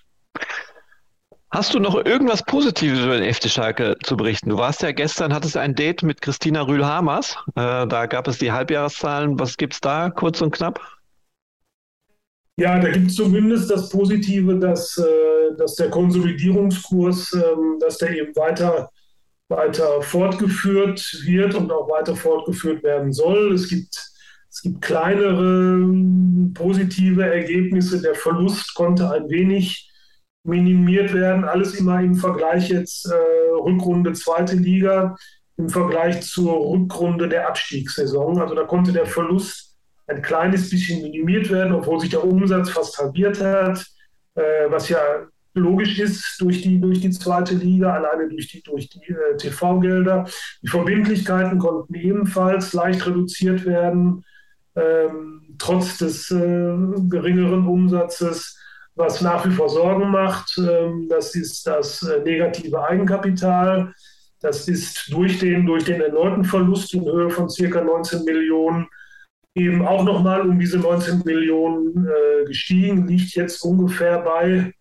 Hast 1.54 1.72
du 1.72 1.78
noch 1.78 1.94
irgendwas 2.04 2.42
Positives 2.42 2.98
über 2.98 3.16
den 3.16 3.32
FC 3.32 3.48
Schalke 3.48 3.94
zu 4.02 4.16
berichten? 4.16 4.50
Du 4.50 4.56
warst 4.56 4.82
ja 4.82 4.90
gestern, 4.90 5.32
hattest 5.32 5.56
ein 5.56 5.76
Date 5.76 6.02
mit 6.02 6.20
Christina 6.20 6.62
Rühl-Hamers. 6.62 7.36
Äh, 7.54 7.86
da 7.86 8.06
gab 8.06 8.26
es 8.26 8.38
die 8.38 8.50
Halbjahreszahlen. 8.50 9.38
Was 9.38 9.56
gibt 9.56 9.74
es 9.74 9.80
da, 9.80 10.10
kurz 10.10 10.42
und 10.42 10.50
knapp? 10.50 10.80
Ja, 12.56 12.80
da 12.80 12.90
gibt 12.90 13.06
es 13.06 13.14
zumindest 13.14 13.70
das 13.70 13.88
Positive, 13.88 14.58
dass, 14.58 14.98
äh, 14.98 15.56
dass 15.56 15.76
der 15.76 15.90
Konsolidierungskurs, 15.90 17.32
äh, 17.34 17.44
dass 17.78 17.98
der 17.98 18.10
eben 18.10 18.34
weiter, 18.34 18.90
weiter 19.46 20.02
fortgeführt 20.02 21.22
wird 21.24 21.54
und 21.54 21.70
auch 21.70 21.88
weiter 21.88 22.16
fortgeführt 22.16 22.82
werden 22.82 23.12
soll. 23.12 23.54
Es 23.54 23.68
gibt 23.68 23.94
es 24.50 24.60
gibt 24.60 24.82
kleinere 24.82 25.88
positive 26.52 27.24
Ergebnisse. 27.24 28.02
Der 28.02 28.16
Verlust 28.16 28.74
konnte 28.74 29.08
ein 29.08 29.28
wenig 29.28 29.88
minimiert 30.44 31.12
werden. 31.12 31.44
Alles 31.44 31.74
immer 31.74 32.00
im 32.00 32.14
Vergleich 32.14 32.68
jetzt 32.68 33.06
äh, 33.06 33.54
Rückrunde 33.56 34.12
zweite 34.12 34.56
Liga 34.56 35.16
im 35.56 35.68
Vergleich 35.68 36.22
zur 36.22 36.52
Rückrunde 36.72 37.28
der 37.28 37.48
Abstiegssaison. 37.48 38.40
Also 38.40 38.54
da 38.54 38.64
konnte 38.64 38.92
der 38.92 39.06
Verlust 39.06 39.76
ein 40.06 40.20
kleines 40.20 40.68
bisschen 40.70 41.02
minimiert 41.02 41.50
werden, 41.50 41.72
obwohl 41.72 42.00
sich 42.00 42.10
der 42.10 42.24
Umsatz 42.24 42.70
fast 42.70 42.98
halbiert 42.98 43.42
hat, 43.42 43.84
äh, 44.34 44.42
was 44.68 44.88
ja 44.88 44.98
logisch 45.54 45.98
ist 45.98 46.40
durch 46.40 46.62
die, 46.62 46.80
durch 46.80 47.00
die 47.00 47.10
zweite 47.10 47.54
Liga, 47.54 47.94
alleine 47.94 48.28
durch 48.28 48.48
die, 48.48 48.62
durch 48.62 48.88
die 48.88 49.12
äh, 49.12 49.36
TV-Gelder. 49.38 50.26
Die 50.62 50.68
Verbindlichkeiten 50.68 51.58
konnten 51.58 51.94
ebenfalls 51.94 52.72
leicht 52.72 53.06
reduziert 53.06 53.64
werden 53.64 54.24
ähm, 54.76 55.54
trotz 55.58 55.98
des 55.98 56.30
äh, 56.30 56.74
geringeren 57.08 57.66
Umsatzes. 57.66 58.58
Was 58.96 59.20
nach 59.20 59.44
wie 59.46 59.50
vor 59.50 59.68
Sorgen 59.68 60.10
macht, 60.10 60.56
ähm, 60.58 61.08
das 61.08 61.34
ist 61.34 61.66
das 61.66 62.02
äh, 62.02 62.20
negative 62.20 62.82
Eigenkapital. 62.82 63.92
Das 64.40 64.68
ist 64.68 65.12
durch 65.12 65.38
den, 65.38 65.66
durch 65.66 65.84
den 65.84 66.00
erneuten 66.00 66.44
Verlust 66.44 66.94
in 66.94 67.04
Höhe 67.04 67.30
von 67.30 67.48
circa 67.48 67.82
19 67.82 68.24
Millionen 68.24 68.86
eben 69.56 69.86
auch 69.86 70.04
nochmal 70.04 70.42
um 70.42 70.58
diese 70.58 70.78
19 70.78 71.22
Millionen 71.24 72.06
äh, 72.06 72.44
gestiegen, 72.44 73.06
liegt 73.06 73.34
jetzt 73.34 73.62
ungefähr 73.62 74.18
bei 74.18 74.72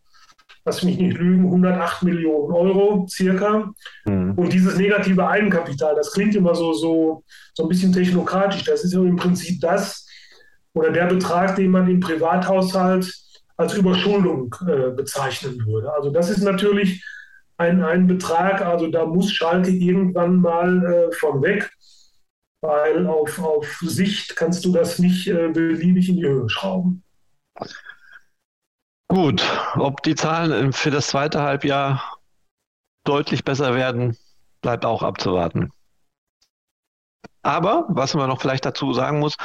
lass 0.66 0.84
mich 0.84 0.98
nicht 0.98 1.18
lügen, 1.18 1.46
108 1.46 2.04
Millionen 2.04 2.54
Euro 2.54 3.06
circa. 3.10 3.74
Mhm. 4.06 4.34
Und 4.36 4.54
dieses 4.54 4.78
negative 4.78 5.28
Eigenkapital, 5.28 5.96
das 5.96 6.14
klingt 6.14 6.36
immer 6.36 6.56
so, 6.56 6.74
so, 6.74 7.24
so 7.54 7.64
ein 7.64 7.70
bisschen 7.70 7.92
technokratisch. 7.92 8.64
Das 8.64 8.84
ist 8.84 8.94
ja 8.94 9.02
im 9.02 9.16
Prinzip 9.16 9.60
das 9.62 10.08
oder 10.74 10.92
der 10.92 11.06
Betrag, 11.06 11.56
den 11.56 11.72
man 11.72 11.88
im 11.88 12.00
Privathaushalt 12.00 13.12
als 13.58 13.74
Überschuldung 13.76 14.56
äh, 14.68 14.92
bezeichnen 14.92 15.66
würde. 15.66 15.94
Also 15.94 16.10
das 16.10 16.30
ist 16.30 16.42
natürlich 16.44 17.06
ein, 17.58 17.84
ein 17.84 18.08
Betrag, 18.08 18.62
also 18.62 18.88
da 18.88 19.06
muss 19.06 19.32
Schalke 19.32 19.70
irgendwann 19.70 20.38
mal 20.38 20.84
äh, 20.86 21.16
von 21.16 21.42
weg, 21.42 21.72
weil 22.62 23.08
auf, 23.08 23.40
auf 23.40 23.80
Sicht 23.82 24.36
kannst 24.36 24.66
du 24.66 24.72
das 24.72 25.00
nicht 25.00 25.28
äh, 25.28 25.50
beliebig 25.50 26.10
in 26.10 26.18
die 26.18 26.26
Höhe 26.26 26.50
schrauben. 26.50 27.04
Gut, 29.08 29.44
ob 29.76 30.02
die 30.02 30.16
Zahlen 30.16 30.74
für 30.74 30.90
das 30.90 31.08
zweite 31.08 31.42
Halbjahr 31.42 32.18
deutlich 33.04 33.44
besser 33.44 33.76
werden, 33.76 34.18
bleibt 34.62 34.86
auch 34.86 35.04
abzuwarten. 35.04 35.72
Aber, 37.44 37.86
was 37.90 38.14
man 38.16 38.30
noch 38.30 38.42
vielleicht 38.42 38.66
dazu 38.66 38.94
sagen 38.94 39.20
muss, 39.20 39.36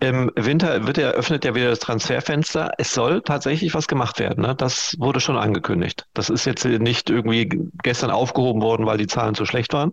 im 0.00 0.30
Winter 0.34 0.86
wird 0.86 0.98
eröffnet 0.98 1.44
ja 1.44 1.54
wieder 1.54 1.70
das 1.70 1.78
Transferfenster. 1.78 2.72
Es 2.78 2.92
soll 2.92 3.22
tatsächlich 3.22 3.74
was 3.74 3.88
gemacht 3.88 4.18
werden. 4.18 4.44
Ne? 4.44 4.54
Das 4.54 4.96
wurde 4.98 5.20
schon 5.20 5.36
angekündigt. 5.36 6.06
Das 6.14 6.30
ist 6.30 6.44
jetzt 6.44 6.64
nicht 6.64 7.10
irgendwie 7.10 7.48
gestern 7.82 8.10
aufgehoben 8.10 8.60
worden, 8.60 8.86
weil 8.86 8.98
die 8.98 9.06
Zahlen 9.06 9.34
zu 9.34 9.46
schlecht 9.46 9.72
waren, 9.72 9.92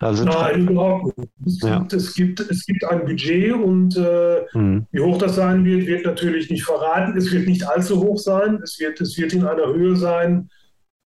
Nein, 0.00 0.68
überhaupt 0.68 1.18
nicht. 1.18 1.30
Es, 1.44 1.60
ja. 1.60 1.78
gibt, 1.78 1.92
es, 1.92 2.14
gibt, 2.14 2.40
es 2.40 2.66
gibt 2.66 2.84
ein 2.84 3.04
Budget 3.04 3.52
und 3.52 3.96
äh, 3.96 4.42
mhm. 4.52 4.86
wie 4.92 5.00
hoch 5.00 5.18
das 5.18 5.34
sein 5.34 5.64
wird, 5.64 5.86
wird 5.86 6.06
natürlich 6.06 6.50
nicht 6.50 6.64
verraten. 6.64 7.16
Es 7.16 7.32
wird 7.32 7.48
nicht 7.48 7.66
allzu 7.66 8.00
hoch 8.00 8.18
sein. 8.18 8.60
Es 8.62 8.78
wird, 8.78 9.00
es 9.00 9.18
wird 9.18 9.32
in 9.32 9.44
einer 9.44 9.66
Höhe 9.66 9.96
sein, 9.96 10.50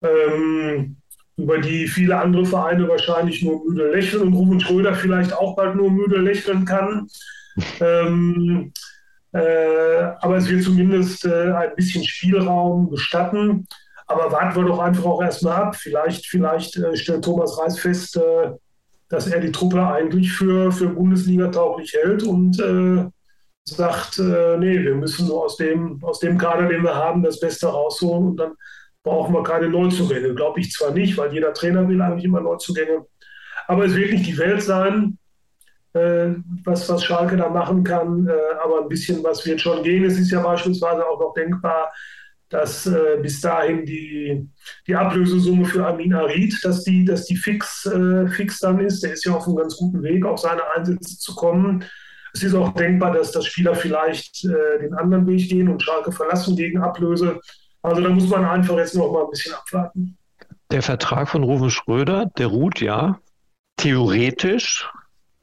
ähm, 0.03 0.97
über 1.37 1.57
die 1.57 1.87
viele 1.87 2.19
andere 2.19 2.45
Vereine 2.45 2.87
wahrscheinlich 2.87 3.43
nur 3.43 3.63
müde 3.65 3.91
lächeln 3.91 4.23
und 4.23 4.33
Ruben 4.33 4.59
Schröder 4.59 4.93
vielleicht 4.93 5.33
auch 5.33 5.55
bald 5.55 5.75
nur 5.75 5.91
müde 5.91 6.17
lächeln 6.17 6.65
kann. 6.65 7.07
ähm, 7.79 8.71
äh, 9.31 10.03
aber 10.19 10.37
es 10.37 10.47
wird 10.47 10.63
zumindest 10.63 11.25
äh, 11.25 11.51
ein 11.51 11.75
bisschen 11.75 12.03
Spielraum 12.03 12.89
gestatten. 12.89 13.67
Aber 14.05 14.31
warten 14.31 14.55
wir 14.55 14.67
doch 14.67 14.79
einfach 14.79 15.05
auch 15.05 15.21
erstmal 15.23 15.55
ab. 15.55 15.75
Vielleicht, 15.75 16.27
vielleicht 16.27 16.77
äh, 16.77 16.95
stellt 16.95 17.23
Thomas 17.23 17.57
Reis 17.57 17.79
fest, 17.79 18.17
äh, 18.17 18.51
dass 19.09 19.27
er 19.27 19.39
die 19.39 19.51
Truppe 19.51 19.85
eigentlich 19.87 20.31
für, 20.31 20.71
für 20.71 20.89
Bundesliga 20.89 21.47
tauglich 21.47 21.93
hält 21.93 22.23
und 22.23 22.59
äh, 22.59 23.05
sagt, 23.65 24.19
äh, 24.19 24.57
nee, 24.57 24.83
wir 24.83 24.95
müssen 24.95 25.27
nur 25.27 25.45
aus 25.45 25.57
dem, 25.57 26.03
aus 26.03 26.19
dem 26.19 26.37
Kader, 26.37 26.67
den 26.67 26.83
wir 26.83 26.95
haben, 26.95 27.23
das 27.23 27.39
Beste 27.39 27.67
rausholen 27.67 28.27
und 28.29 28.37
dann 28.37 28.53
brauchen 29.03 29.33
wir 29.33 29.43
keine 29.43 29.69
Neuzugänge. 29.69 30.33
Glaube 30.33 30.61
ich 30.61 30.71
zwar 30.71 30.91
nicht, 30.91 31.17
weil 31.17 31.33
jeder 31.33 31.53
Trainer 31.53 31.87
will 31.87 32.01
eigentlich 32.01 32.25
immer 32.25 32.41
Neuzugänge, 32.41 33.05
aber 33.67 33.85
es 33.85 33.95
wird 33.95 34.11
nicht 34.11 34.25
die 34.25 34.37
Welt 34.37 34.61
sein, 34.61 35.17
äh, 35.93 36.29
was, 36.63 36.89
was 36.89 37.03
Schalke 37.03 37.37
da 37.37 37.49
machen 37.49 37.83
kann, 37.83 38.27
äh, 38.27 38.31
aber 38.63 38.81
ein 38.81 38.89
bisschen 38.89 39.23
was 39.23 39.45
wird 39.45 39.61
schon 39.61 39.83
gehen. 39.83 40.05
Es 40.05 40.17
ist 40.17 40.31
ja 40.31 40.41
beispielsweise 40.41 41.05
auch 41.05 41.19
noch 41.19 41.33
denkbar, 41.33 41.91
dass 42.49 42.85
äh, 42.85 43.17
bis 43.21 43.41
dahin 43.41 43.85
die, 43.85 44.47
die 44.87 44.95
Ablösesumme 44.95 45.65
für 45.65 45.85
Amin 45.85 46.13
Arid, 46.13 46.55
dass 46.63 46.83
die, 46.83 47.03
dass 47.03 47.25
die 47.25 47.35
fix, 47.35 47.85
äh, 47.85 48.27
fix 48.27 48.59
dann 48.59 48.79
ist. 48.79 49.03
Der 49.03 49.13
ist 49.13 49.25
ja 49.25 49.33
auf 49.33 49.47
einem 49.47 49.57
ganz 49.57 49.75
guten 49.77 50.03
Weg, 50.03 50.25
auf 50.25 50.39
seine 50.39 50.61
Einsätze 50.75 51.17
zu 51.17 51.35
kommen. 51.35 51.83
Es 52.33 52.43
ist 52.43 52.55
auch 52.55 52.73
denkbar, 52.73 53.13
dass 53.13 53.31
das 53.31 53.45
Spieler 53.45 53.75
vielleicht 53.75 54.45
äh, 54.45 54.79
den 54.79 54.93
anderen 54.93 55.27
Weg 55.27 55.49
gehen 55.49 55.67
und 55.67 55.81
Schalke 55.81 56.11
verlassen 56.11 56.55
gegen 56.55 56.79
Ablöse. 56.79 57.39
Also 57.83 58.01
da 58.01 58.09
muss 58.09 58.27
man 58.29 58.45
einfach 58.45 58.77
jetzt 58.77 58.95
noch 58.95 59.11
mal 59.11 59.25
ein 59.25 59.29
bisschen 59.29 59.53
abwarten. 59.53 60.17
Der 60.71 60.81
Vertrag 60.81 61.29
von 61.29 61.43
Rufen 61.43 61.69
Schröder, 61.69 62.31
der 62.37 62.47
ruht 62.47 62.81
ja. 62.81 63.19
Theoretisch 63.77 64.89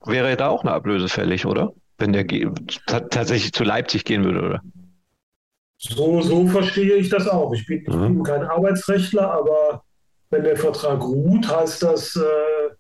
wäre 0.05 0.37
da 0.37 0.49
auch 0.49 0.63
eine 0.63 0.73
Ablöse 0.73 1.09
fällig, 1.09 1.47
oder? 1.47 1.73
Wenn 1.99 2.13
der 2.13 2.27
tatsächlich 2.87 3.53
zu 3.53 3.63
Leipzig 3.63 4.05
gehen 4.05 4.25
würde, 4.25 4.41
oder? 4.41 4.61
So, 5.77 6.21
so 6.23 6.47
verstehe 6.47 6.97
ich 6.97 7.11
das 7.11 7.29
auch. 7.29 7.53
Ich 7.53 7.67
bin, 7.67 7.85
mhm. 7.87 8.15
bin 8.15 8.23
kein 8.23 8.43
Arbeitsrechtler, 8.43 9.31
aber 9.31 9.85
wenn 10.31 10.45
der 10.45 10.57
Vertrag 10.57 11.03
ruht, 11.03 11.49
heißt 11.49 11.83
das 11.83 12.17
äh, 12.17 12.75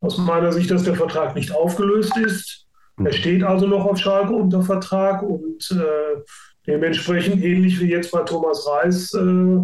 aus 0.00 0.18
meiner 0.18 0.52
Sicht, 0.52 0.70
dass 0.70 0.82
der 0.82 0.94
Vertrag 0.94 1.34
nicht 1.34 1.54
aufgelöst 1.54 2.16
ist. 2.18 2.66
Er 2.98 3.04
mhm. 3.04 3.12
steht 3.12 3.42
also 3.44 3.66
noch 3.66 3.84
auf 3.84 3.98
Schalke 3.98 4.34
unter 4.34 4.62
Vertrag 4.62 5.22
und 5.22 5.70
äh, 5.70 6.20
dementsprechend 6.66 7.42
ähnlich 7.42 7.80
wie 7.80 7.90
jetzt 7.90 8.12
bei 8.12 8.22
Thomas 8.22 8.66
Reis 8.66 9.12
äh, 9.14 9.58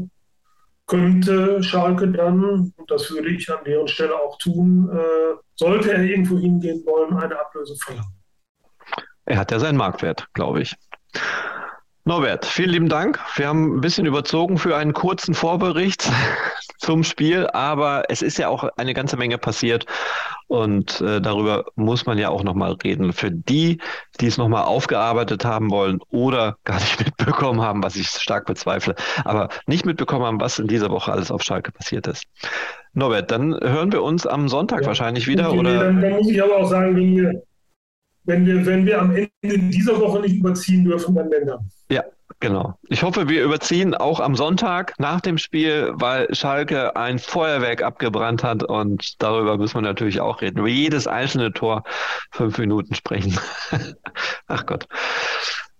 könnte 0.86 1.62
Schalke 1.62 2.08
dann, 2.08 2.72
und 2.76 2.90
das 2.90 3.10
würde 3.10 3.30
ich 3.30 3.50
an 3.50 3.64
deren 3.64 3.88
Stelle 3.88 4.14
auch 4.14 4.36
tun, 4.38 4.90
äh, 4.92 5.36
sollte 5.56 5.92
er 5.92 6.02
irgendwo 6.02 6.38
hingehen 6.38 6.82
wollen, 6.84 7.16
eine 7.16 7.38
Ablöse 7.38 7.74
verlangen. 7.76 8.14
Er 9.24 9.38
hat 9.38 9.50
ja 9.50 9.58
seinen 9.58 9.76
Marktwert, 9.76 10.28
glaube 10.34 10.62
ich. 10.62 10.74
Norbert, 12.04 12.44
vielen 12.46 12.70
lieben 12.70 12.88
Dank. 12.88 13.20
Wir 13.36 13.46
haben 13.46 13.76
ein 13.76 13.80
bisschen 13.80 14.06
überzogen 14.06 14.58
für 14.58 14.76
einen 14.76 14.92
kurzen 14.92 15.34
Vorbericht 15.34 16.10
zum 16.78 17.04
Spiel, 17.04 17.46
aber 17.52 18.04
es 18.08 18.22
ist 18.22 18.38
ja 18.38 18.48
auch 18.48 18.64
eine 18.76 18.92
ganze 18.92 19.16
Menge 19.16 19.38
passiert 19.38 19.86
und 20.48 21.00
äh, 21.00 21.20
darüber 21.20 21.64
muss 21.76 22.04
man 22.04 22.18
ja 22.18 22.28
auch 22.28 22.42
nochmal 22.42 22.72
reden. 22.82 23.12
Für 23.12 23.30
die, 23.30 23.78
die 24.20 24.26
es 24.26 24.36
nochmal 24.36 24.64
aufgearbeitet 24.64 25.44
haben 25.44 25.70
wollen 25.70 26.00
oder 26.10 26.56
gar 26.64 26.80
nicht 26.80 26.98
mitbekommen 27.04 27.60
haben, 27.60 27.84
was 27.84 27.94
ich 27.94 28.08
stark 28.08 28.46
bezweifle, 28.46 28.96
aber 29.24 29.48
nicht 29.66 29.86
mitbekommen 29.86 30.24
haben, 30.24 30.40
was 30.40 30.58
in 30.58 30.66
dieser 30.66 30.90
Woche 30.90 31.12
alles 31.12 31.30
auf 31.30 31.44
Schalke 31.44 31.70
passiert 31.70 32.08
ist. 32.08 32.24
Norbert, 32.94 33.30
dann 33.30 33.54
hören 33.62 33.92
wir 33.92 34.02
uns 34.02 34.26
am 34.26 34.48
Sonntag 34.48 34.80
ja. 34.80 34.88
wahrscheinlich 34.88 35.28
wieder. 35.28 35.52
oder? 35.52 35.84
Dann, 35.84 36.00
dann 36.00 36.12
muss 36.14 36.28
ich 36.28 36.42
aber 36.42 36.56
auch 36.56 36.68
sagen, 36.68 36.96
wenn 36.96 37.16
wir, 37.16 37.42
wenn 38.24 38.46
wir, 38.46 38.64
wenn 38.66 38.86
wir 38.86 39.00
am 39.00 39.14
Ende 39.14 39.58
dieser 39.70 39.98
Woche 40.00 40.20
nicht 40.20 40.36
überziehen 40.36 40.84
dürfen, 40.84 41.14
dann 41.14 41.30
wenn 41.30 41.46
dann. 41.46 41.70
Ja, 41.90 42.04
genau. 42.40 42.78
Ich 42.88 43.02
hoffe, 43.02 43.28
wir 43.28 43.44
überziehen 43.44 43.94
auch 43.94 44.20
am 44.20 44.36
Sonntag 44.36 44.94
nach 44.98 45.20
dem 45.20 45.38
Spiel, 45.38 45.90
weil 45.94 46.32
Schalke 46.34 46.96
ein 46.96 47.18
Feuerwerk 47.18 47.82
abgebrannt 47.82 48.44
hat 48.44 48.62
und 48.62 49.20
darüber 49.22 49.58
müssen 49.58 49.74
wir 49.74 49.82
natürlich 49.82 50.20
auch 50.20 50.40
reden. 50.40 50.58
Über 50.58 50.68
jedes 50.68 51.06
einzelne 51.06 51.52
Tor 51.52 51.84
fünf 52.30 52.58
Minuten 52.58 52.94
sprechen. 52.94 53.38
Ach 54.46 54.66
Gott. 54.66 54.86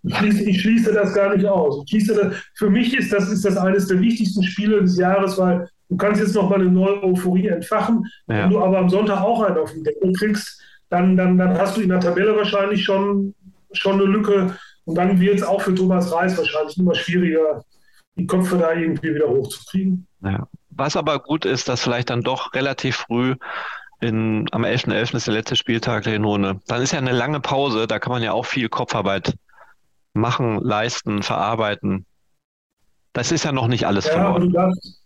Ich 0.04 0.16
schließe, 0.16 0.42
ich 0.42 0.60
schließe, 0.60 0.92
das 0.92 1.14
gar 1.14 1.36
nicht 1.36 1.46
aus. 1.46 1.84
Das, 1.88 2.34
für 2.54 2.68
mich 2.68 2.96
ist 2.96 3.12
das, 3.12 3.30
ist 3.30 3.44
das 3.44 3.56
eines 3.56 3.86
der 3.86 4.00
wichtigsten 4.00 4.42
Spiele 4.42 4.80
des 4.80 4.98
Jahres, 4.98 5.38
weil 5.38 5.68
du 5.88 5.96
kannst 5.96 6.20
jetzt 6.20 6.34
noch 6.34 6.50
mal 6.50 6.60
eine 6.60 6.70
neue 6.70 7.04
Euphorie 7.04 7.46
entfachen. 7.46 8.04
Ja. 8.26 8.42
Wenn 8.42 8.50
du 8.50 8.60
aber 8.60 8.78
am 8.78 8.88
Sonntag 8.88 9.20
auch 9.20 9.42
einen 9.42 9.58
auf 9.58 9.70
den 9.70 9.84
Deckel 9.84 10.12
kriegst, 10.12 10.60
dann, 10.92 11.16
dann, 11.16 11.38
dann 11.38 11.56
hast 11.58 11.78
du 11.78 11.80
in 11.80 11.88
der 11.88 12.00
Tabelle 12.00 12.36
wahrscheinlich 12.36 12.84
schon, 12.84 13.34
schon 13.72 13.94
eine 13.94 14.04
Lücke. 14.04 14.54
Und 14.84 14.94
dann 14.96 15.18
wird 15.18 15.36
es 15.36 15.42
auch 15.42 15.62
für 15.62 15.74
Thomas 15.74 16.12
Reis 16.12 16.36
wahrscheinlich 16.36 16.76
immer 16.76 16.94
schwieriger, 16.94 17.64
die 18.16 18.26
Köpfe 18.26 18.58
da 18.58 18.74
irgendwie 18.74 19.14
wieder 19.14 19.26
hochzukriegen. 19.26 20.06
Ja. 20.22 20.46
Was 20.68 20.96
aber 20.96 21.18
gut 21.20 21.46
ist, 21.46 21.68
dass 21.68 21.82
vielleicht 21.82 22.10
dann 22.10 22.22
doch 22.22 22.52
relativ 22.52 22.96
früh 22.96 23.36
in, 24.00 24.46
am 24.52 24.64
11.11. 24.64 24.92
.11. 24.92 25.16
ist 25.16 25.26
der 25.28 25.34
letzte 25.34 25.56
Spieltag 25.56 26.04
der 26.04 26.12
Hinrunde. 26.12 26.60
Dann 26.66 26.82
ist 26.82 26.92
ja 26.92 26.98
eine 26.98 27.12
lange 27.12 27.40
Pause, 27.40 27.86
da 27.86 27.98
kann 27.98 28.12
man 28.12 28.22
ja 28.22 28.32
auch 28.32 28.44
viel 28.44 28.68
Kopfarbeit 28.68 29.34
machen, 30.12 30.60
leisten, 30.60 31.22
verarbeiten. 31.22 32.04
Das 33.14 33.32
ist 33.32 33.44
ja 33.44 33.52
noch 33.52 33.66
nicht 33.66 33.86
alles 33.86 34.06
ja, 34.06 34.12
verloren. 34.12 34.52
Darfst, 34.52 35.02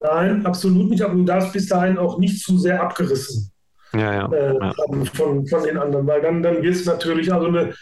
nein, 0.00 0.46
absolut 0.46 0.88
nicht, 0.88 1.02
aber 1.02 1.14
du 1.14 1.24
darfst 1.24 1.52
bis 1.52 1.66
dahin 1.66 1.98
auch 1.98 2.18
nicht 2.18 2.44
zu 2.44 2.58
sehr 2.58 2.80
abgerissen 2.80 3.50
ja, 3.92 4.12
ja, 4.12 4.32
äh. 4.32 4.74
Von, 5.14 5.46
von 5.46 5.62
den 5.62 5.78
anderen, 5.78 6.06
weil 6.06 6.20
dann, 6.20 6.42
dann 6.42 6.62
wird 6.62 6.74
es 6.74 6.84
natürlich, 6.86 7.32
also 7.32 7.46
eine, 7.46 7.74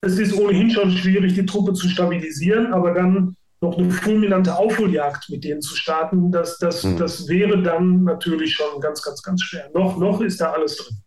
es 0.00 0.18
ist 0.18 0.34
ohnehin 0.34 0.70
schon 0.70 0.90
schwierig, 0.90 1.34
die 1.34 1.46
Truppe 1.46 1.72
zu 1.72 1.88
stabilisieren, 1.88 2.72
aber 2.72 2.92
dann 2.92 3.36
noch 3.60 3.76
eine 3.76 3.90
fulminante 3.90 4.56
Aufholjagd 4.56 5.30
mit 5.30 5.42
denen 5.44 5.60
zu 5.60 5.74
starten, 5.74 6.30
das, 6.30 6.58
das, 6.58 6.84
mhm. 6.84 6.96
das 6.96 7.26
wäre 7.28 7.60
dann 7.60 8.04
natürlich 8.04 8.54
schon 8.54 8.80
ganz, 8.80 9.02
ganz, 9.02 9.22
ganz 9.22 9.42
schwer. 9.42 9.68
Noch, 9.74 9.96
noch 9.96 10.20
ist 10.20 10.40
da 10.40 10.52
alles 10.52 10.76
drin. 10.76 11.02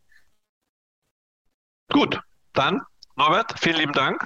Gut, 1.91 2.19
dann 2.53 2.81
Norbert, 3.15 3.53
vielen 3.59 3.77
lieben 3.77 3.93
Dank. 3.93 4.25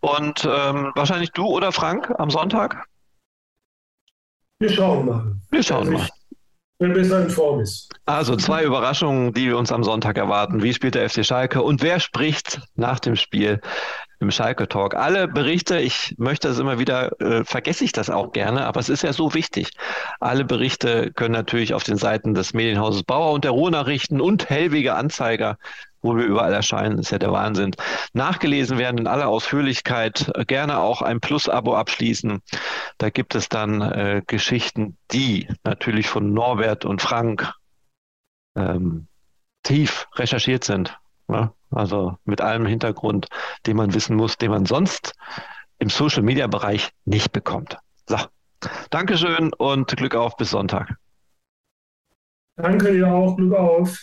Und 0.00 0.44
ähm, 0.44 0.92
wahrscheinlich 0.94 1.30
du 1.32 1.46
oder 1.46 1.72
Frank 1.72 2.12
am 2.18 2.30
Sonntag? 2.30 2.84
Wir 4.60 4.70
schauen 4.70 5.06
mal. 5.06 5.36
Wir 5.50 5.62
schauen 5.62 5.88
also 5.88 5.92
mal 5.92 6.08
wenn 6.78 6.92
besser 6.92 7.22
in 7.22 7.30
Form 7.30 7.60
ist. 7.60 7.88
Also 8.06 8.36
zwei 8.36 8.64
Überraschungen, 8.64 9.32
die 9.32 9.46
wir 9.46 9.58
uns 9.58 9.72
am 9.72 9.82
Sonntag 9.82 10.16
erwarten. 10.16 10.62
Wie 10.62 10.72
spielt 10.72 10.94
der 10.94 11.08
FC 11.08 11.24
Schalke 11.24 11.62
und 11.62 11.82
wer 11.82 12.00
spricht 12.00 12.60
nach 12.76 13.00
dem 13.00 13.16
Spiel 13.16 13.60
im 14.20 14.30
Schalke 14.30 14.68
Talk? 14.68 14.94
Alle 14.94 15.28
Berichte, 15.28 15.78
ich 15.78 16.14
möchte 16.18 16.48
es 16.48 16.58
immer 16.58 16.78
wieder, 16.78 17.20
äh, 17.20 17.44
vergesse 17.44 17.84
ich 17.84 17.92
das 17.92 18.10
auch 18.10 18.32
gerne, 18.32 18.66
aber 18.66 18.80
es 18.80 18.88
ist 18.88 19.02
ja 19.02 19.12
so 19.12 19.34
wichtig. 19.34 19.70
Alle 20.20 20.44
Berichte 20.44 21.12
können 21.12 21.34
natürlich 21.34 21.74
auf 21.74 21.84
den 21.84 21.96
Seiten 21.96 22.34
des 22.34 22.54
Medienhauses 22.54 23.02
Bauer 23.02 23.32
und 23.32 23.44
der 23.44 23.52
Ruhrnachrichten 23.52 24.20
und 24.20 24.48
Hellwege 24.50 24.94
Anzeiger 24.94 25.56
wo 26.00 26.16
wir 26.16 26.24
überall 26.24 26.52
erscheinen, 26.52 26.98
ist 26.98 27.10
ja 27.10 27.18
der 27.18 27.32
Wahnsinn. 27.32 27.74
Nachgelesen 28.12 28.78
werden 28.78 28.98
in 28.98 29.06
aller 29.06 29.28
Ausführlichkeit. 29.28 30.30
Gerne 30.46 30.78
auch 30.78 31.02
ein 31.02 31.20
Plus-Abo 31.20 31.74
abschließen. 31.74 32.40
Da 32.98 33.10
gibt 33.10 33.34
es 33.34 33.48
dann 33.48 33.80
äh, 33.82 34.22
Geschichten, 34.26 34.96
die 35.10 35.48
natürlich 35.64 36.08
von 36.08 36.32
Norbert 36.32 36.84
und 36.84 37.02
Frank 37.02 37.52
ähm, 38.56 39.08
tief 39.62 40.08
recherchiert 40.14 40.64
sind. 40.64 40.96
Ne? 41.28 41.52
Also 41.70 42.16
mit 42.24 42.40
allem 42.40 42.66
Hintergrund, 42.66 43.28
den 43.66 43.76
man 43.76 43.94
wissen 43.94 44.16
muss, 44.16 44.38
den 44.38 44.50
man 44.50 44.66
sonst 44.66 45.14
im 45.78 45.90
Social-Media-Bereich 45.90 46.90
nicht 47.04 47.32
bekommt. 47.32 47.78
So, 48.06 48.16
Dankeschön 48.90 49.52
und 49.54 49.96
Glück 49.96 50.14
auf 50.14 50.36
bis 50.36 50.50
Sonntag. 50.50 50.96
Danke 52.56 52.92
dir 52.92 53.12
auch, 53.12 53.36
Glück 53.36 53.54
auf. 53.54 53.96